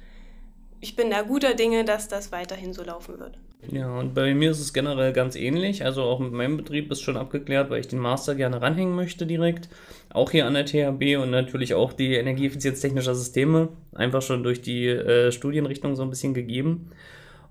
ich 0.79 0.95
bin 0.95 1.09
da 1.09 1.21
guter 1.21 1.53
Dinge, 1.53 1.85
dass 1.85 2.07
das 2.07 2.31
weiterhin 2.31 2.73
so 2.73 2.83
laufen 2.83 3.19
wird. 3.19 3.37
Ja, 3.69 3.99
und 3.99 4.15
bei 4.15 4.33
mir 4.33 4.51
ist 4.51 4.59
es 4.59 4.73
generell 4.73 5.13
ganz 5.13 5.35
ähnlich. 5.35 5.85
Also 5.85 6.01
auch 6.03 6.19
mit 6.19 6.31
meinem 6.31 6.57
Betrieb 6.57 6.91
ist 6.91 7.01
schon 7.01 7.17
abgeklärt, 7.17 7.69
weil 7.69 7.79
ich 7.79 7.87
den 7.87 7.99
Master 7.99 8.33
gerne 8.33 8.61
ranhängen 8.61 8.95
möchte 8.95 9.27
direkt. 9.27 9.69
Auch 10.11 10.31
hier 10.31 10.47
an 10.47 10.55
der 10.55 10.65
THB 10.65 11.21
und 11.21 11.29
natürlich 11.29 11.75
auch 11.75 11.93
die 11.93 12.15
Energieeffizienz 12.15 12.81
technischer 12.81 13.13
Systeme. 13.13 13.69
Einfach 13.93 14.23
schon 14.23 14.41
durch 14.43 14.61
die 14.61 14.87
äh, 14.87 15.31
Studienrichtung 15.31 15.95
so 15.95 16.01
ein 16.01 16.09
bisschen 16.09 16.33
gegeben. 16.33 16.91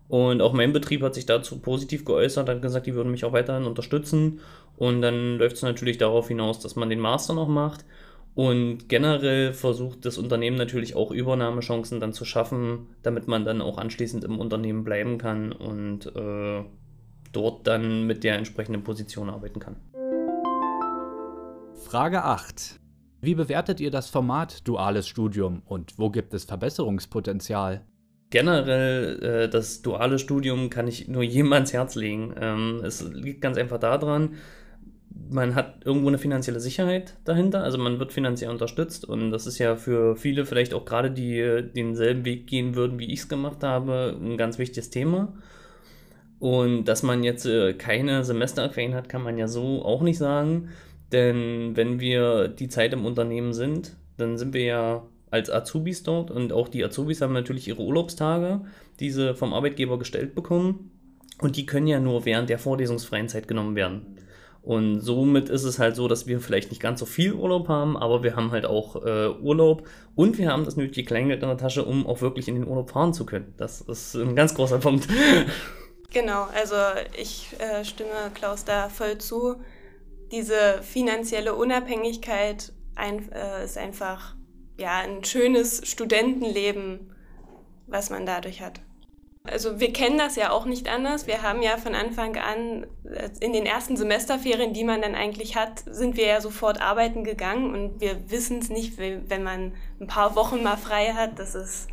Und 0.09 0.42
auch 0.42 0.52
mein 0.52 0.73
Betrieb 0.73 1.02
hat 1.02 1.14
sich 1.14 1.26
dazu 1.26 1.61
positiv 1.61 2.04
geäußert, 2.04 2.49
hat 2.49 2.62
gesagt, 2.62 2.87
die 2.87 2.97
würden 2.97 3.12
mich 3.12 3.25
auch 3.25 3.33
weiterhin 3.33 3.64
unterstützen. 3.64 4.40
Und 4.76 5.02
dann 5.02 5.38
läuft 5.38 5.57
es 5.57 5.62
natürlich 5.62 5.99
darauf 5.99 6.26
hinaus, 6.26 6.59
dass 6.59 6.75
man 6.75 6.90
den 6.90 6.99
Master 6.99 7.35
noch 7.35 7.47
macht. 7.47 7.85
Und 8.34 8.88
generell 8.88 9.52
versucht 9.52 10.06
das 10.06 10.16
Unternehmen 10.16 10.56
natürlich 10.56 10.94
auch 10.94 11.10
Übernahmechancen 11.10 12.00
dann 12.00 12.12
zu 12.12 12.25
schaffen, 12.25 12.87
damit 13.02 13.26
man 13.28 13.44
dann 13.44 13.60
auch 13.60 13.76
anschließend 13.76 14.25
im 14.25 14.38
Unternehmen 14.38 14.84
bleiben 14.84 15.18
kann 15.18 15.52
und 15.52 16.06
äh, 16.14 16.64
dort 17.32 17.66
dann 17.66 18.06
mit 18.06 18.25
der 18.25 18.37
entsprechenden 18.37 18.84
Position 18.84 19.30
arbeiten 19.30 19.60
kann. 19.60 19.76
Frage 21.75 22.22
8. 22.25 22.78
Wie 23.20 23.34
bewertet 23.34 23.80
ihr 23.80 23.90
das 23.90 24.08
Format 24.08 24.66
duales 24.66 25.08
Studium 25.08 25.62
und 25.66 25.99
wo 25.99 26.08
gibt 26.08 26.32
es 26.32 26.44
Verbesserungspotenzial? 26.44 27.84
Generell 28.30 29.22
äh, 29.22 29.49
das 29.49 29.82
duale 29.82 30.18
Studium 30.18 30.70
kann 30.70 30.87
ich 30.87 31.08
nur 31.08 31.22
jedem 31.25 31.52
ans 31.52 31.72
Herz 31.72 31.96
legen. 31.96 32.32
Ähm, 32.40 32.80
es 32.84 33.02
liegt 33.02 33.42
ganz 33.42 33.58
einfach 33.58 33.78
daran, 33.78 34.37
man 35.30 35.54
hat 35.54 35.84
irgendwo 35.84 36.08
eine 36.08 36.18
finanzielle 36.18 36.60
Sicherheit 36.60 37.16
dahinter, 37.24 37.62
also 37.62 37.78
man 37.78 37.98
wird 37.98 38.12
finanziell 38.12 38.50
unterstützt 38.50 39.04
und 39.04 39.30
das 39.30 39.46
ist 39.46 39.58
ja 39.58 39.76
für 39.76 40.16
viele 40.16 40.44
vielleicht 40.44 40.74
auch 40.74 40.84
gerade, 40.84 41.10
die 41.10 41.62
denselben 41.74 42.24
Weg 42.24 42.46
gehen 42.46 42.74
würden, 42.74 42.98
wie 42.98 43.12
ich 43.12 43.20
es 43.20 43.28
gemacht 43.28 43.62
habe, 43.62 44.16
ein 44.20 44.36
ganz 44.36 44.58
wichtiges 44.58 44.90
Thema. 44.90 45.32
Und 46.38 46.84
dass 46.84 47.02
man 47.02 47.22
jetzt 47.22 47.44
äh, 47.44 47.74
keine 47.74 48.24
Semesterferien 48.24 48.94
hat, 48.94 49.08
kann 49.08 49.22
man 49.22 49.36
ja 49.36 49.46
so 49.46 49.84
auch 49.84 50.00
nicht 50.00 50.16
sagen, 50.16 50.70
denn 51.12 51.76
wenn 51.76 52.00
wir 52.00 52.48
die 52.48 52.68
Zeit 52.68 52.92
im 52.92 53.04
Unternehmen 53.04 53.52
sind, 53.52 53.96
dann 54.16 54.38
sind 54.38 54.54
wir 54.54 54.64
ja 54.64 55.02
als 55.30 55.50
Azubis 55.50 56.02
dort 56.02 56.30
und 56.30 56.52
auch 56.52 56.68
die 56.68 56.84
Azubis 56.84 57.20
haben 57.20 57.32
natürlich 57.32 57.68
ihre 57.68 57.82
Urlaubstage, 57.82 58.62
die 59.00 59.10
sie 59.10 59.34
vom 59.34 59.52
Arbeitgeber 59.52 59.98
gestellt 59.98 60.34
bekommen 60.34 60.90
und 61.40 61.56
die 61.56 61.66
können 61.66 61.86
ja 61.86 62.00
nur 62.00 62.24
während 62.24 62.48
der 62.48 62.58
vorlesungsfreien 62.58 63.28
Zeit 63.28 63.46
genommen 63.46 63.76
werden. 63.76 64.16
Und 64.62 65.00
somit 65.00 65.48
ist 65.48 65.64
es 65.64 65.78
halt 65.78 65.96
so, 65.96 66.06
dass 66.06 66.26
wir 66.26 66.38
vielleicht 66.40 66.70
nicht 66.70 66.82
ganz 66.82 67.00
so 67.00 67.06
viel 67.06 67.32
Urlaub 67.32 67.68
haben, 67.68 67.96
aber 67.96 68.22
wir 68.22 68.36
haben 68.36 68.50
halt 68.50 68.66
auch 68.66 68.96
äh, 69.04 69.28
Urlaub 69.28 69.86
und 70.14 70.36
wir 70.36 70.50
haben 70.50 70.64
das 70.64 70.76
nötige 70.76 71.06
Kleingeld 71.06 71.42
in 71.42 71.48
der 71.48 71.56
Tasche, 71.56 71.84
um 71.84 72.06
auch 72.06 72.20
wirklich 72.20 72.46
in 72.46 72.56
den 72.56 72.68
Urlaub 72.68 72.90
fahren 72.90 73.14
zu 73.14 73.24
können. 73.24 73.54
Das 73.56 73.80
ist 73.80 74.14
ein 74.14 74.36
ganz 74.36 74.54
großer 74.54 74.78
Punkt. 74.78 75.08
Genau, 76.12 76.48
also 76.52 76.74
ich 77.16 77.54
äh, 77.60 77.84
stimme 77.84 78.32
Klaus 78.34 78.64
da 78.64 78.88
voll 78.88 79.18
zu. 79.18 79.60
Diese 80.32 80.82
finanzielle 80.82 81.54
Unabhängigkeit 81.54 82.72
ein, 82.96 83.30
äh, 83.30 83.64
ist 83.64 83.78
einfach 83.78 84.34
ja, 84.76 84.98
ein 84.98 85.22
schönes 85.24 85.88
Studentenleben, 85.88 87.14
was 87.86 88.10
man 88.10 88.26
dadurch 88.26 88.60
hat. 88.60 88.80
Also 89.50 89.80
wir 89.80 89.92
kennen 89.92 90.19
das 90.19 90.37
ja 90.37 90.50
auch 90.50 90.64
nicht 90.64 90.88
anders. 90.88 91.26
Wir 91.26 91.42
haben 91.42 91.62
ja 91.62 91.76
von 91.76 91.95
Anfang 91.95 92.37
an 92.37 92.87
äh, 93.04 93.30
in 93.40 93.52
den 93.52 93.66
ersten 93.66 93.97
Semesterferien, 93.97 94.73
die 94.73 94.85
man 94.85 95.02
dann 95.02 95.14
eigentlich 95.14 95.57
hat, 95.57 95.83
sind 95.87 96.16
wir 96.16 96.26
ja 96.26 96.40
sofort 96.40 96.80
arbeiten 96.80 97.25
gegangen 97.25 97.75
und 97.75 98.00
wir 98.00 98.30
wissen 98.30 98.59
es 98.59 98.71
nicht, 98.71 98.99
wenn 98.99 99.42
man 99.42 99.73
ein 100.00 100.07
paar 100.07 100.37
Wochen 100.37 100.62
mal 100.62 100.76
frei 100.76 101.12
hat. 101.14 101.38
Das 101.38 101.54
ist 101.54 101.88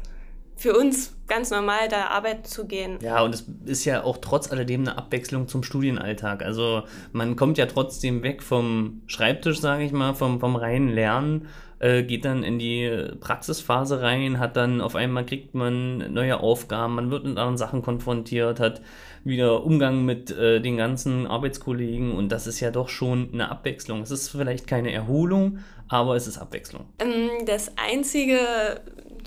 für 0.57 0.75
uns 0.75 1.15
ganz 1.27 1.51
normal, 1.51 1.87
da 1.89 2.07
arbeiten 2.07 2.45
zu 2.45 2.65
gehen. 2.65 2.97
Ja, 3.01 3.21
und 3.21 3.33
es 3.33 3.45
ist 3.65 3.85
ja 3.85 4.03
auch 4.03 4.17
trotz 4.17 4.51
alledem 4.51 4.81
eine 4.81 4.97
Abwechslung 4.97 5.47
zum 5.47 5.63
Studienalltag. 5.63 6.43
Also 6.43 6.83
man 7.11 7.35
kommt 7.35 7.57
ja 7.57 7.65
trotzdem 7.65 8.23
weg 8.23 8.43
vom 8.43 9.01
Schreibtisch, 9.07 9.59
sage 9.59 9.83
ich 9.83 9.91
mal, 9.91 10.13
vom, 10.13 10.39
vom 10.39 10.55
reinen 10.55 10.89
Lernen 10.89 11.47
äh, 11.79 12.03
geht 12.03 12.25
dann 12.25 12.43
in 12.43 12.59
die 12.59 12.89
Praxisphase 13.19 14.01
rein, 14.01 14.39
hat 14.39 14.57
dann 14.57 14.81
auf 14.81 14.95
einmal 14.95 15.25
kriegt 15.25 15.53
man 15.53 16.11
neue 16.13 16.39
Aufgaben, 16.39 16.95
man 16.95 17.11
wird 17.11 17.25
mit 17.25 17.37
anderen 17.37 17.57
Sachen 17.57 17.81
konfrontiert, 17.81 18.59
hat 18.59 18.81
wieder 19.23 19.63
Umgang 19.63 20.05
mit 20.05 20.31
äh, 20.31 20.61
den 20.61 20.77
ganzen 20.77 21.27
Arbeitskollegen 21.27 22.13
und 22.13 22.31
das 22.31 22.47
ist 22.47 22.59
ja 22.59 22.71
doch 22.71 22.89
schon 22.89 23.29
eine 23.33 23.51
Abwechslung. 23.51 24.01
Es 24.01 24.11
ist 24.11 24.29
vielleicht 24.29 24.67
keine 24.67 24.91
Erholung, 24.91 25.59
aber 25.87 26.15
es 26.15 26.27
ist 26.27 26.37
Abwechslung. 26.37 26.85
Ähm, 26.99 27.45
das 27.45 27.71
einzige, 27.77 28.39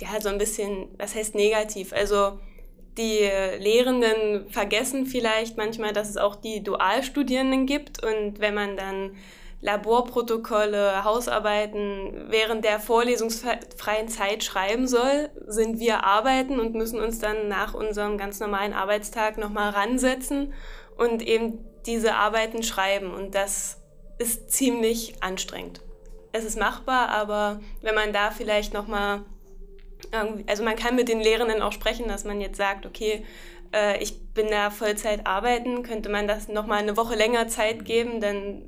ja, 0.00 0.20
so 0.20 0.28
ein 0.28 0.38
bisschen, 0.38 0.88
was 0.98 1.14
heißt 1.14 1.34
negativ? 1.34 1.92
Also 1.92 2.38
die 2.96 3.28
Lehrenden 3.58 4.50
vergessen 4.50 5.06
vielleicht 5.06 5.56
manchmal, 5.56 5.92
dass 5.92 6.10
es 6.10 6.16
auch 6.16 6.36
die 6.36 6.62
Dualstudierenden 6.62 7.66
gibt 7.66 8.02
und 8.04 8.40
wenn 8.40 8.54
man 8.54 8.76
dann 8.76 9.16
Laborprotokolle, 9.62 11.04
Hausarbeiten 11.04 12.28
während 12.28 12.64
der 12.64 12.80
vorlesungsfreien 12.80 14.08
Zeit 14.08 14.42
schreiben 14.42 14.88
soll, 14.88 15.28
sind 15.46 15.78
wir 15.78 16.04
arbeiten 16.04 16.58
und 16.58 16.74
müssen 16.74 16.98
uns 16.98 17.18
dann 17.18 17.48
nach 17.48 17.74
unserem 17.74 18.16
ganz 18.16 18.40
normalen 18.40 18.72
Arbeitstag 18.72 19.36
nochmal 19.36 19.70
ransetzen 19.70 20.54
und 20.96 21.20
eben 21.20 21.58
diese 21.84 22.14
Arbeiten 22.14 22.62
schreiben. 22.62 23.12
Und 23.12 23.34
das 23.34 23.82
ist 24.18 24.50
ziemlich 24.50 25.22
anstrengend. 25.22 25.82
Es 26.32 26.44
ist 26.44 26.58
machbar, 26.58 27.10
aber 27.10 27.60
wenn 27.82 27.94
man 27.94 28.14
da 28.14 28.30
vielleicht 28.30 28.72
nochmal, 28.72 29.22
also 30.46 30.62
man 30.62 30.76
kann 30.76 30.96
mit 30.96 31.08
den 31.08 31.20
Lehrenden 31.20 31.62
auch 31.62 31.72
sprechen, 31.72 32.08
dass 32.08 32.24
man 32.24 32.40
jetzt 32.40 32.56
sagt, 32.56 32.86
okay, 32.86 33.24
äh, 33.74 34.02
ich 34.02 34.32
bin 34.32 34.48
da 34.50 34.70
Vollzeit 34.70 35.26
arbeiten, 35.26 35.82
könnte 35.82 36.08
man 36.08 36.26
das 36.26 36.48
nochmal 36.48 36.78
eine 36.78 36.96
Woche 36.96 37.14
länger 37.14 37.48
Zeit 37.48 37.84
geben, 37.84 38.20
dann 38.20 38.62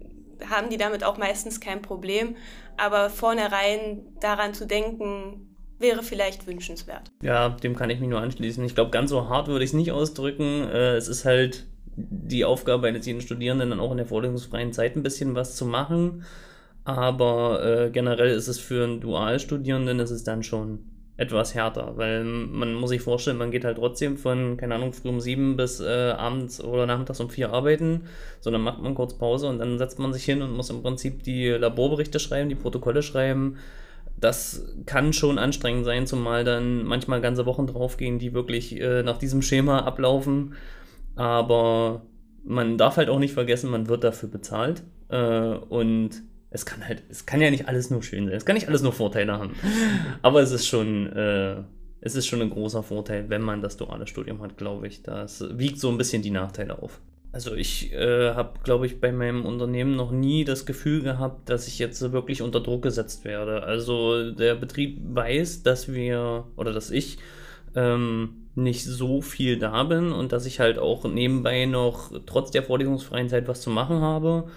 haben 0.50 0.70
die 0.70 0.76
damit 0.76 1.04
auch 1.04 1.18
meistens 1.18 1.60
kein 1.60 1.82
Problem. 1.82 2.36
Aber 2.76 3.10
vornherein 3.10 4.00
daran 4.20 4.54
zu 4.54 4.66
denken, 4.66 5.54
wäre 5.78 6.02
vielleicht 6.02 6.46
wünschenswert. 6.46 7.10
Ja, 7.22 7.50
dem 7.50 7.76
kann 7.76 7.90
ich 7.90 8.00
mich 8.00 8.08
nur 8.08 8.20
anschließen. 8.20 8.64
Ich 8.64 8.74
glaube, 8.74 8.90
ganz 8.90 9.10
so 9.10 9.28
hart 9.28 9.48
würde 9.48 9.64
ich 9.64 9.70
es 9.70 9.74
nicht 9.74 9.92
ausdrücken. 9.92 10.68
Äh, 10.68 10.96
es 10.96 11.08
ist 11.08 11.24
halt 11.24 11.66
die 11.96 12.44
Aufgabe 12.44 12.86
eines 12.86 13.04
jeden 13.04 13.20
Studierenden, 13.20 13.70
dann 13.70 13.80
auch 13.80 13.90
in 13.90 13.98
der 13.98 14.06
vorlesungsfreien 14.06 14.72
Zeit 14.72 14.96
ein 14.96 15.02
bisschen 15.02 15.34
was 15.34 15.56
zu 15.56 15.66
machen. 15.66 16.24
Aber 16.84 17.62
äh, 17.64 17.90
generell 17.90 18.30
ist 18.30 18.48
es 18.48 18.58
für 18.58 18.84
einen 18.84 19.00
Dualstudierenden 19.00 20.00
ist 20.00 20.10
es 20.10 20.24
dann 20.24 20.42
schon 20.42 20.91
etwas 21.22 21.54
härter, 21.54 21.92
weil 21.96 22.24
man 22.24 22.74
muss 22.74 22.90
sich 22.90 23.00
vorstellen, 23.00 23.38
man 23.38 23.50
geht 23.50 23.64
halt 23.64 23.78
trotzdem 23.78 24.16
von, 24.16 24.56
keine 24.56 24.74
Ahnung, 24.74 24.92
früh 24.92 25.08
um 25.08 25.20
sieben 25.20 25.56
bis 25.56 25.80
äh, 25.80 26.14
abends 26.16 26.62
oder 26.62 26.86
nachmittags 26.86 27.20
um 27.20 27.30
vier 27.30 27.52
arbeiten, 27.52 28.02
sondern 28.40 28.62
macht 28.62 28.82
man 28.82 28.94
kurz 28.94 29.14
Pause 29.14 29.48
und 29.48 29.58
dann 29.58 29.78
setzt 29.78 29.98
man 29.98 30.12
sich 30.12 30.24
hin 30.24 30.42
und 30.42 30.52
muss 30.52 30.70
im 30.70 30.82
Prinzip 30.82 31.22
die 31.22 31.48
Laborberichte 31.48 32.18
schreiben, 32.18 32.48
die 32.48 32.54
Protokolle 32.54 33.02
schreiben. 33.02 33.56
Das 34.18 34.64
kann 34.86 35.12
schon 35.12 35.38
anstrengend 35.38 35.84
sein, 35.84 36.06
zumal 36.06 36.44
dann 36.44 36.84
manchmal 36.84 37.20
ganze 37.20 37.46
Wochen 37.46 37.66
draufgehen, 37.66 38.18
die 38.18 38.34
wirklich 38.34 38.80
äh, 38.80 39.02
nach 39.02 39.18
diesem 39.18 39.42
Schema 39.42 39.80
ablaufen. 39.80 40.54
Aber 41.16 42.02
man 42.44 42.78
darf 42.78 42.96
halt 42.96 43.08
auch 43.08 43.18
nicht 43.18 43.34
vergessen, 43.34 43.70
man 43.70 43.88
wird 43.88 44.04
dafür 44.04 44.28
bezahlt. 44.28 44.82
Äh, 45.08 45.56
und 45.68 46.22
es 46.52 46.66
kann 46.66 46.86
halt, 46.86 47.02
es 47.08 47.26
kann 47.26 47.40
ja 47.40 47.50
nicht 47.50 47.68
alles 47.68 47.90
nur 47.90 48.02
schön 48.02 48.26
sein, 48.26 48.36
es 48.36 48.44
kann 48.44 48.54
nicht 48.54 48.68
alles 48.68 48.82
nur 48.82 48.92
Vorteile 48.92 49.32
haben. 49.32 49.54
Aber 50.22 50.40
es 50.40 50.52
ist 50.52 50.66
schon, 50.66 51.06
äh, 51.12 51.56
es 52.00 52.14
ist 52.14 52.26
schon 52.26 52.42
ein 52.42 52.50
großer 52.50 52.82
Vorteil, 52.82 53.28
wenn 53.28 53.42
man 53.42 53.62
das 53.62 53.76
duale 53.76 54.06
Studium 54.06 54.42
hat, 54.42 54.56
glaube 54.56 54.86
ich. 54.86 55.02
Das 55.02 55.44
wiegt 55.56 55.78
so 55.78 55.88
ein 55.88 55.98
bisschen 55.98 56.22
die 56.22 56.30
Nachteile 56.30 56.82
auf. 56.82 57.00
Also 57.32 57.54
ich 57.54 57.92
äh, 57.94 58.34
habe, 58.34 58.58
glaube 58.62 58.84
ich, 58.84 59.00
bei 59.00 59.10
meinem 59.10 59.46
Unternehmen 59.46 59.96
noch 59.96 60.10
nie 60.10 60.44
das 60.44 60.66
Gefühl 60.66 61.02
gehabt, 61.02 61.48
dass 61.48 61.66
ich 61.66 61.78
jetzt 61.78 62.12
wirklich 62.12 62.42
unter 62.42 62.60
Druck 62.60 62.82
gesetzt 62.82 63.24
werde. 63.24 63.62
Also 63.62 64.32
der 64.32 64.54
Betrieb 64.54 64.98
weiß, 65.14 65.62
dass 65.62 65.90
wir 65.90 66.44
oder 66.56 66.74
dass 66.74 66.90
ich 66.90 67.16
ähm, 67.74 68.48
nicht 68.54 68.84
so 68.84 69.22
viel 69.22 69.58
da 69.58 69.82
bin 69.84 70.12
und 70.12 70.32
dass 70.32 70.44
ich 70.44 70.60
halt 70.60 70.78
auch 70.78 71.04
nebenbei 71.04 71.64
noch 71.64 72.12
trotz 72.26 72.50
der 72.50 72.62
vorlesungsfreien 72.62 73.30
Zeit 73.30 73.48
was 73.48 73.62
zu 73.62 73.70
machen 73.70 74.02
habe 74.02 74.50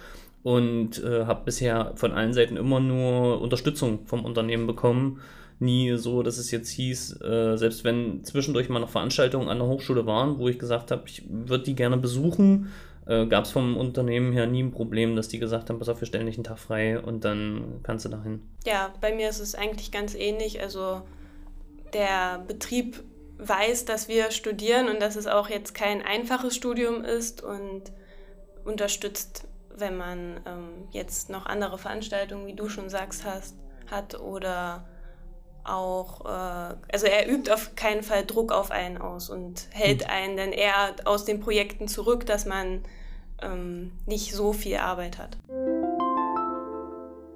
und 0.45 1.03
äh, 1.03 1.25
habe 1.25 1.43
bisher 1.43 1.93
von 1.95 2.11
allen 2.11 2.31
Seiten 2.31 2.55
immer 2.55 2.79
nur 2.79 3.41
Unterstützung 3.41 4.05
vom 4.05 4.23
Unternehmen 4.23 4.67
bekommen. 4.67 5.19
Nie 5.57 5.95
so, 5.97 6.21
dass 6.21 6.37
es 6.37 6.51
jetzt 6.51 6.69
hieß, 6.69 7.19
äh, 7.21 7.57
selbst 7.57 7.83
wenn 7.83 8.23
zwischendurch 8.23 8.69
mal 8.69 8.77
noch 8.77 8.91
Veranstaltungen 8.91 9.49
an 9.49 9.57
der 9.57 9.67
Hochschule 9.67 10.05
waren, 10.05 10.37
wo 10.37 10.47
ich 10.47 10.59
gesagt 10.59 10.91
habe, 10.91 11.01
ich 11.07 11.23
würde 11.27 11.63
die 11.63 11.73
gerne 11.73 11.97
besuchen, 11.97 12.71
äh, 13.07 13.25
gab 13.25 13.45
es 13.45 13.51
vom 13.53 13.75
Unternehmen 13.75 14.33
her 14.33 14.45
nie 14.45 14.61
ein 14.61 14.71
Problem, 14.71 15.15
dass 15.15 15.29
die 15.29 15.39
gesagt 15.39 15.71
haben, 15.71 15.79
pass 15.79 15.89
auf, 15.89 15.99
wir 15.99 16.05
stellen 16.05 16.27
dich 16.27 16.37
einen 16.37 16.43
Tag 16.43 16.59
frei 16.59 16.99
und 16.99 17.25
dann 17.25 17.79
kannst 17.81 18.05
du 18.05 18.09
dahin. 18.09 18.43
Ja, 18.67 18.93
bei 19.01 19.15
mir 19.15 19.27
ist 19.27 19.39
es 19.39 19.55
eigentlich 19.55 19.91
ganz 19.91 20.13
ähnlich. 20.13 20.61
Also 20.61 21.01
der 21.93 22.43
Betrieb 22.47 23.03
weiß, 23.39 23.85
dass 23.85 24.07
wir 24.09 24.29
studieren 24.29 24.89
und 24.89 25.01
dass 25.01 25.15
es 25.15 25.25
auch 25.25 25.49
jetzt 25.49 25.73
kein 25.73 26.03
einfaches 26.03 26.55
Studium 26.55 27.03
ist 27.03 27.41
und 27.41 27.81
unterstützt, 28.63 29.47
wenn 29.77 29.97
man 29.97 30.39
ähm, 30.45 30.87
jetzt 30.91 31.29
noch 31.29 31.45
andere 31.45 31.77
Veranstaltungen, 31.77 32.47
wie 32.47 32.55
du 32.55 32.69
schon 32.69 32.89
sagst, 32.89 33.25
hast, 33.25 33.55
hat 33.89 34.19
oder 34.19 34.85
auch, 35.63 36.25
äh, 36.25 36.75
also 36.91 37.07
er 37.07 37.29
übt 37.29 37.51
auf 37.51 37.75
keinen 37.75 38.03
Fall 38.03 38.25
Druck 38.25 38.51
auf 38.51 38.71
einen 38.71 38.97
aus 38.97 39.29
und 39.29 39.67
hält 39.71 40.03
hm. 40.03 40.09
einen 40.09 40.37
dann 40.37 40.51
eher 40.51 40.95
aus 41.05 41.25
den 41.25 41.39
Projekten 41.39 41.87
zurück, 41.87 42.25
dass 42.25 42.45
man 42.45 42.81
ähm, 43.41 43.91
nicht 44.05 44.33
so 44.33 44.53
viel 44.53 44.77
Arbeit 44.77 45.17
hat. 45.17 45.37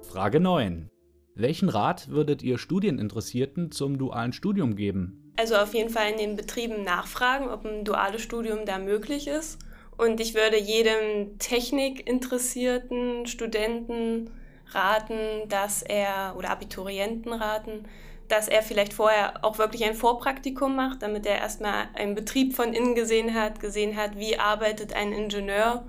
Frage 0.02 0.40
9. 0.40 0.88
Welchen 1.34 1.68
Rat 1.68 2.08
würdet 2.08 2.42
ihr 2.42 2.58
Studieninteressierten 2.58 3.70
zum 3.70 3.98
dualen 3.98 4.32
Studium 4.32 4.76
geben? 4.76 5.32
Also 5.36 5.56
auf 5.56 5.72
jeden 5.74 5.90
Fall 5.90 6.10
in 6.10 6.18
den 6.18 6.36
Betrieben 6.36 6.84
nachfragen, 6.84 7.48
ob 7.48 7.64
ein 7.64 7.84
duales 7.84 8.20
Studium 8.20 8.66
da 8.66 8.78
möglich 8.78 9.26
ist. 9.26 9.58
Und 10.00 10.18
ich 10.18 10.34
würde 10.34 10.58
jedem 10.58 11.38
technikinteressierten 11.38 13.26
Studenten 13.26 14.30
raten, 14.68 15.46
dass 15.50 15.82
er, 15.82 16.36
oder 16.38 16.48
Abiturienten 16.48 17.34
raten, 17.34 17.84
dass 18.26 18.48
er 18.48 18.62
vielleicht 18.62 18.94
vorher 18.94 19.44
auch 19.44 19.58
wirklich 19.58 19.84
ein 19.84 19.92
Vorpraktikum 19.92 20.74
macht, 20.74 21.02
damit 21.02 21.26
er 21.26 21.36
erstmal 21.36 21.88
einen 21.92 22.14
Betrieb 22.14 22.56
von 22.56 22.72
innen 22.72 22.94
gesehen 22.94 23.34
hat, 23.34 23.60
gesehen 23.60 23.94
hat, 23.94 24.16
wie 24.16 24.38
arbeitet 24.38 24.94
ein 24.94 25.12
Ingenieur 25.12 25.86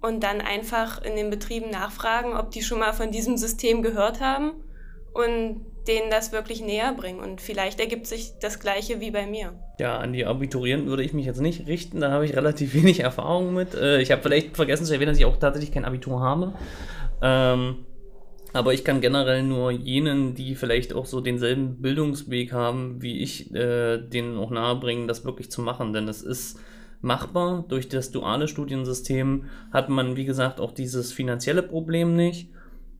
und 0.00 0.24
dann 0.24 0.40
einfach 0.40 1.00
in 1.02 1.14
den 1.14 1.30
Betrieben 1.30 1.70
nachfragen, 1.70 2.32
ob 2.36 2.50
die 2.50 2.62
schon 2.62 2.80
mal 2.80 2.92
von 2.92 3.12
diesem 3.12 3.36
System 3.36 3.82
gehört 3.82 4.20
haben. 4.20 4.64
Und 5.12 5.64
denen 5.88 6.10
das 6.10 6.32
wirklich 6.32 6.60
näher 6.60 6.92
bringen. 6.92 7.20
Und 7.20 7.40
vielleicht 7.40 7.80
ergibt 7.80 8.06
sich 8.06 8.38
das 8.40 8.60
Gleiche 8.60 9.00
wie 9.00 9.10
bei 9.10 9.26
mir. 9.26 9.54
Ja, 9.80 9.98
an 9.98 10.12
die 10.12 10.26
Abiturienten 10.26 10.88
würde 10.88 11.02
ich 11.02 11.14
mich 11.14 11.26
jetzt 11.26 11.40
nicht 11.40 11.66
richten. 11.66 12.00
Da 12.00 12.10
habe 12.10 12.26
ich 12.26 12.36
relativ 12.36 12.74
wenig 12.80 13.00
Erfahrung 13.00 13.54
mit. 13.54 13.74
Äh, 13.74 14.00
ich 14.00 14.12
habe 14.12 14.22
vielleicht 14.22 14.54
vergessen 14.54 14.84
zu 14.84 14.92
erwähnen, 14.92 15.10
dass 15.10 15.18
ich 15.18 15.24
auch 15.24 15.38
tatsächlich 15.38 15.72
kein 15.72 15.84
Abitur 15.84 16.20
habe. 16.20 16.54
Ähm, 17.22 17.86
aber 18.52 18.72
ich 18.72 18.84
kann 18.84 19.00
generell 19.00 19.42
nur 19.42 19.70
jenen, 19.70 20.34
die 20.34 20.54
vielleicht 20.54 20.94
auch 20.94 21.06
so 21.06 21.20
denselben 21.20 21.82
Bildungsweg 21.82 22.52
haben 22.52 23.02
wie 23.02 23.20
ich, 23.20 23.54
äh, 23.54 23.98
denen 23.98 24.38
auch 24.38 24.50
nahebringen, 24.50 25.08
das 25.08 25.24
wirklich 25.24 25.50
zu 25.50 25.62
machen. 25.62 25.92
Denn 25.92 26.08
es 26.08 26.22
ist 26.22 26.58
machbar. 27.00 27.64
Durch 27.68 27.88
das 27.88 28.10
duale 28.10 28.48
Studiensystem 28.48 29.44
hat 29.72 29.88
man, 29.88 30.16
wie 30.16 30.24
gesagt, 30.24 30.60
auch 30.60 30.72
dieses 30.72 31.12
finanzielle 31.12 31.62
Problem 31.62 32.16
nicht. 32.16 32.50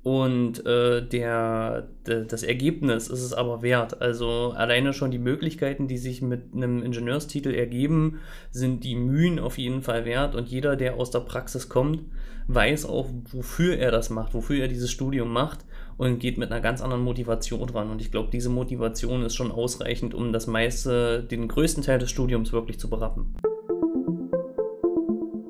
Und 0.02 0.64
äh, 0.64 1.06
der, 1.06 1.88
der, 2.06 2.24
das 2.24 2.42
Ergebnis 2.42 3.08
ist 3.08 3.22
es 3.22 3.32
aber 3.32 3.62
wert. 3.62 4.00
Also 4.00 4.52
alleine 4.56 4.92
schon 4.92 5.10
die 5.10 5.18
Möglichkeiten, 5.18 5.88
die 5.88 5.98
sich 5.98 6.22
mit 6.22 6.54
einem 6.54 6.82
Ingenieurstitel 6.82 7.52
ergeben, 7.52 8.20
sind 8.50 8.84
die 8.84 8.94
Mühen 8.94 9.38
auf 9.38 9.58
jeden 9.58 9.82
Fall 9.82 10.04
wert. 10.04 10.34
Und 10.34 10.48
jeder, 10.48 10.76
der 10.76 10.96
aus 10.96 11.10
der 11.10 11.20
Praxis 11.20 11.68
kommt, 11.68 12.04
weiß 12.46 12.86
auch, 12.86 13.08
wofür 13.30 13.76
er 13.76 13.90
das 13.90 14.08
macht, 14.08 14.34
wofür 14.34 14.62
er 14.62 14.68
dieses 14.68 14.90
Studium 14.90 15.32
macht 15.32 15.64
und 15.98 16.20
geht 16.20 16.38
mit 16.38 16.50
einer 16.50 16.62
ganz 16.62 16.80
anderen 16.80 17.02
Motivation 17.02 17.66
dran. 17.66 17.90
Und 17.90 18.00
ich 18.00 18.10
glaube, 18.10 18.30
diese 18.32 18.48
Motivation 18.48 19.22
ist 19.22 19.34
schon 19.34 19.52
ausreichend, 19.52 20.14
um 20.14 20.32
das 20.32 20.46
meiste, 20.46 21.22
den 21.22 21.48
größten 21.48 21.82
Teil 21.82 21.98
des 21.98 22.10
Studiums 22.10 22.52
wirklich 22.52 22.78
zu 22.78 22.88
berappen. 22.88 23.34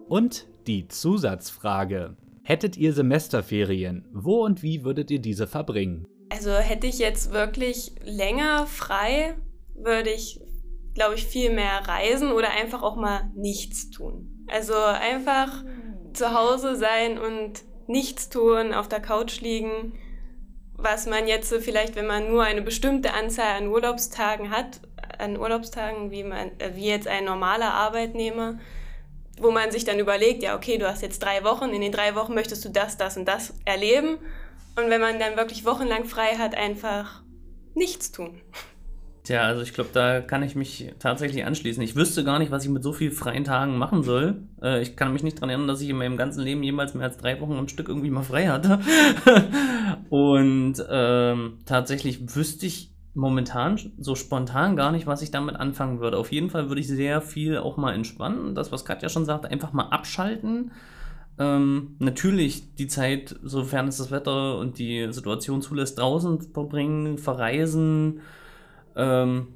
Und 0.09 0.47
die 0.67 0.89
Zusatzfrage. 0.89 2.17
Hättet 2.49 2.79
ihr 2.79 2.95
Semesterferien, 2.95 4.07
wo 4.11 4.43
und 4.43 4.63
wie 4.63 4.83
würdet 4.83 5.11
ihr 5.11 5.19
diese 5.19 5.47
verbringen? 5.47 6.07
Also 6.31 6.51
hätte 6.51 6.87
ich 6.87 6.99
jetzt 6.99 7.31
wirklich 7.31 7.93
länger 8.05 8.67
frei, 8.67 9.35
würde 9.75 10.09
ich, 10.09 10.41
glaube 10.95 11.17
ich, 11.17 11.27
viel 11.27 11.53
mehr 11.53 11.87
reisen 11.87 12.33
oder 12.33 12.49
einfach 12.53 12.83
auch 12.83 12.97
mal 12.97 13.31
nichts 13.37 13.91
tun. 13.91 14.47
Also 14.47 14.73
einfach 14.73 15.63
zu 16.15 16.33
Hause 16.33 16.77
sein 16.77 17.19
und 17.19 17.65
nichts 17.87 18.31
tun, 18.31 18.73
auf 18.73 18.89
der 18.89 19.01
Couch 19.01 19.43
liegen, 19.43 19.93
was 20.73 21.05
man 21.05 21.29
jetzt 21.29 21.53
vielleicht, 21.53 21.97
wenn 21.97 22.07
man 22.07 22.31
nur 22.31 22.45
eine 22.45 22.63
bestimmte 22.63 23.13
Anzahl 23.13 23.59
an 23.59 23.69
Urlaubstagen 23.69 24.51
hat, 24.53 24.81
an 25.19 25.37
Urlaubstagen, 25.37 26.11
wie, 26.13 26.23
man, 26.23 26.59
äh, 26.61 26.71
wie 26.73 26.87
jetzt 26.87 27.09
ein 27.09 27.27
normaler 27.27 27.75
Arbeitnehmer, 27.75 28.59
wo 29.43 29.51
man 29.51 29.71
sich 29.71 29.85
dann 29.85 29.99
überlegt, 29.99 30.43
ja, 30.43 30.57
okay, 30.57 30.79
du 30.79 30.89
hast 30.89 31.03
jetzt 31.03 31.23
drei 31.23 31.45
Wochen, 31.45 31.71
in 31.71 31.81
den 31.81 31.93
drei 31.93 32.15
Wochen 32.15 32.35
möchtest 32.35 32.65
du 32.65 32.71
das, 32.71 32.97
das 32.97 33.17
und 33.17 33.27
das 33.27 33.55
erleben. 33.65 34.19
Und 34.77 34.91
wenn 34.91 35.01
man 35.01 35.19
dann 35.19 35.37
wirklich 35.37 35.65
wochenlang 35.65 36.05
frei 36.05 36.37
hat, 36.39 36.55
einfach 36.55 37.23
nichts 37.75 38.13
tun. 38.13 38.41
Tja, 39.29 39.43
also 39.43 39.61
ich 39.61 39.75
glaube, 39.75 39.91
da 39.93 40.23
kann 40.23 40.43
ich 40.43 40.55
mich 40.55 40.95
tatsächlich 40.99 41.45
anschließen. 41.45 41.83
Ich 41.83 41.97
wüsste 41.97 42.25
gar 42.25 42.39
nicht, 42.39 42.51
was 42.51 42.65
ich 42.65 42.71
mit 42.71 42.83
so 42.83 42.95
vielen 42.95 43.13
freien 43.13 43.45
Tagen 43.45 43.77
machen 43.77 44.03
soll. 44.03 44.43
Äh, 44.63 44.81
ich 44.81 44.97
kann 44.97 45.13
mich 45.13 45.23
nicht 45.23 45.37
daran 45.37 45.51
erinnern, 45.51 45.69
dass 45.69 45.83
ich 45.83 45.91
in 45.91 45.99
meinem 45.99 46.17
ganzen 46.17 46.43
Leben 46.43 46.63
jemals 46.63 46.95
mehr 46.95 47.09
als 47.09 47.19
drei 47.19 47.39
Wochen 47.41 47.53
am 47.53 47.69
Stück 47.69 47.89
irgendwie 47.89 48.09
mal 48.09 48.23
frei 48.23 48.47
hatte. 48.47 48.81
Und 50.09 50.83
ähm, 50.89 51.59
tatsächlich 51.67 52.35
wüsste 52.35 52.65
ich 52.65 52.91
momentan 53.19 53.81
so 53.99 54.15
spontan 54.15 54.77
gar 54.77 54.93
nicht, 54.93 55.09
was 55.09 55.23
ich 55.23 55.33
damit 55.33 55.57
anfangen 55.57 55.99
würde. 55.99 56.19
Auf 56.19 56.31
jeden 56.31 56.51
Fall 56.51 56.69
würde 56.69 56.81
ich 56.81 56.87
sehr 56.87 57.21
viel 57.21 57.59
auch 57.59 57.77
mal 57.77 57.93
entspannen. 57.93 58.55
Das, 58.55 58.71
was 58.71 58.85
Katja 58.85 59.09
schon 59.09 59.25
sagte, 59.25 59.51
einfach 59.51 59.73
mal 59.73 59.89
abschalten. 59.89 60.71
Ähm, 61.37 61.97
natürlich 61.99 62.77
die 62.77 62.87
Zeit, 62.87 63.35
sofern 63.43 63.89
es 63.89 63.97
das 63.99 64.13
Wetter 64.13 64.59
und 64.59 64.79
die 64.79 65.13
Situation 65.13 65.63
zulässt, 65.63 65.99
draußen 65.99 66.43
verbringen, 66.53 67.19
verreisen. 67.19 68.21
Ähm, 68.95 69.49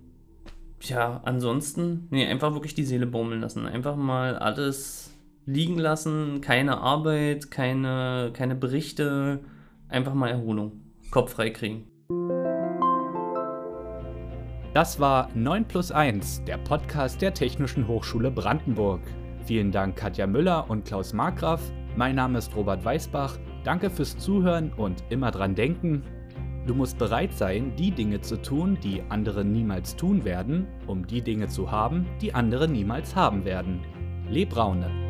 ja, 0.81 1.20
ansonsten, 1.25 2.09
nee, 2.11 2.27
einfach 2.27 2.55
wirklich 2.55 2.75
die 2.75 2.85
Seele 2.85 3.07
baumeln 3.07 3.40
lassen. 3.40 3.66
Einfach 3.66 3.94
mal 3.94 4.37
alles 4.37 5.14
liegen 5.46 5.79
lassen, 5.79 6.40
keine 6.40 6.79
Arbeit, 6.79 7.53
keine, 7.53 8.31
keine 8.33 8.57
Berichte, 8.57 9.38
einfach 9.88 10.14
mal 10.14 10.31
Erholung. 10.31 10.81
Kopf 11.12 11.35
frei 11.35 11.51
kriegen. 11.51 11.91
Das 14.75 14.99
war 14.99 15.29
9 15.35 15.67
plus 15.67 15.93
1, 15.93 16.45
der 16.45 16.57
Podcast 16.57 17.21
der 17.21 17.35
Technischen 17.35 17.87
Hochschule 17.87 18.31
Brandenburg. 18.31 19.03
Vielen 19.45 19.71
Dank 19.71 19.97
Katja 19.97 20.27
Müller 20.27 20.71
und 20.71 20.87
Klaus 20.87 21.13
Markgraf. 21.13 21.61
Mein 21.95 22.15
Name 22.15 22.39
ist 22.39 22.57
Robert 22.57 22.83
Weißbach. 22.83 23.37
Danke 23.65 23.91
fürs 23.91 24.17
Zuhören 24.17 24.73
und 24.73 25.05
immer 25.11 25.31
dran 25.31 25.55
denken. 25.55 26.03
Du 26.67 26.75
musst 26.75 26.97
bereit 26.97 27.35
sein, 27.35 27.77
die 27.77 27.91
Dinge 27.91 28.23
zu 28.23 28.41
tun, 28.41 28.79
die 28.83 29.03
andere 29.11 29.45
niemals 29.45 29.95
tun 29.95 30.25
werden, 30.25 30.67
um 30.87 31.07
die 31.07 31.21
Dinge 31.21 31.49
zu 31.49 31.71
haben, 31.71 32.07
die 32.23 32.33
andere 32.33 32.67
niemals 32.67 33.15
haben 33.15 33.45
werden. 33.45 33.81
Leb 34.31 34.51
Braune. 34.51 35.02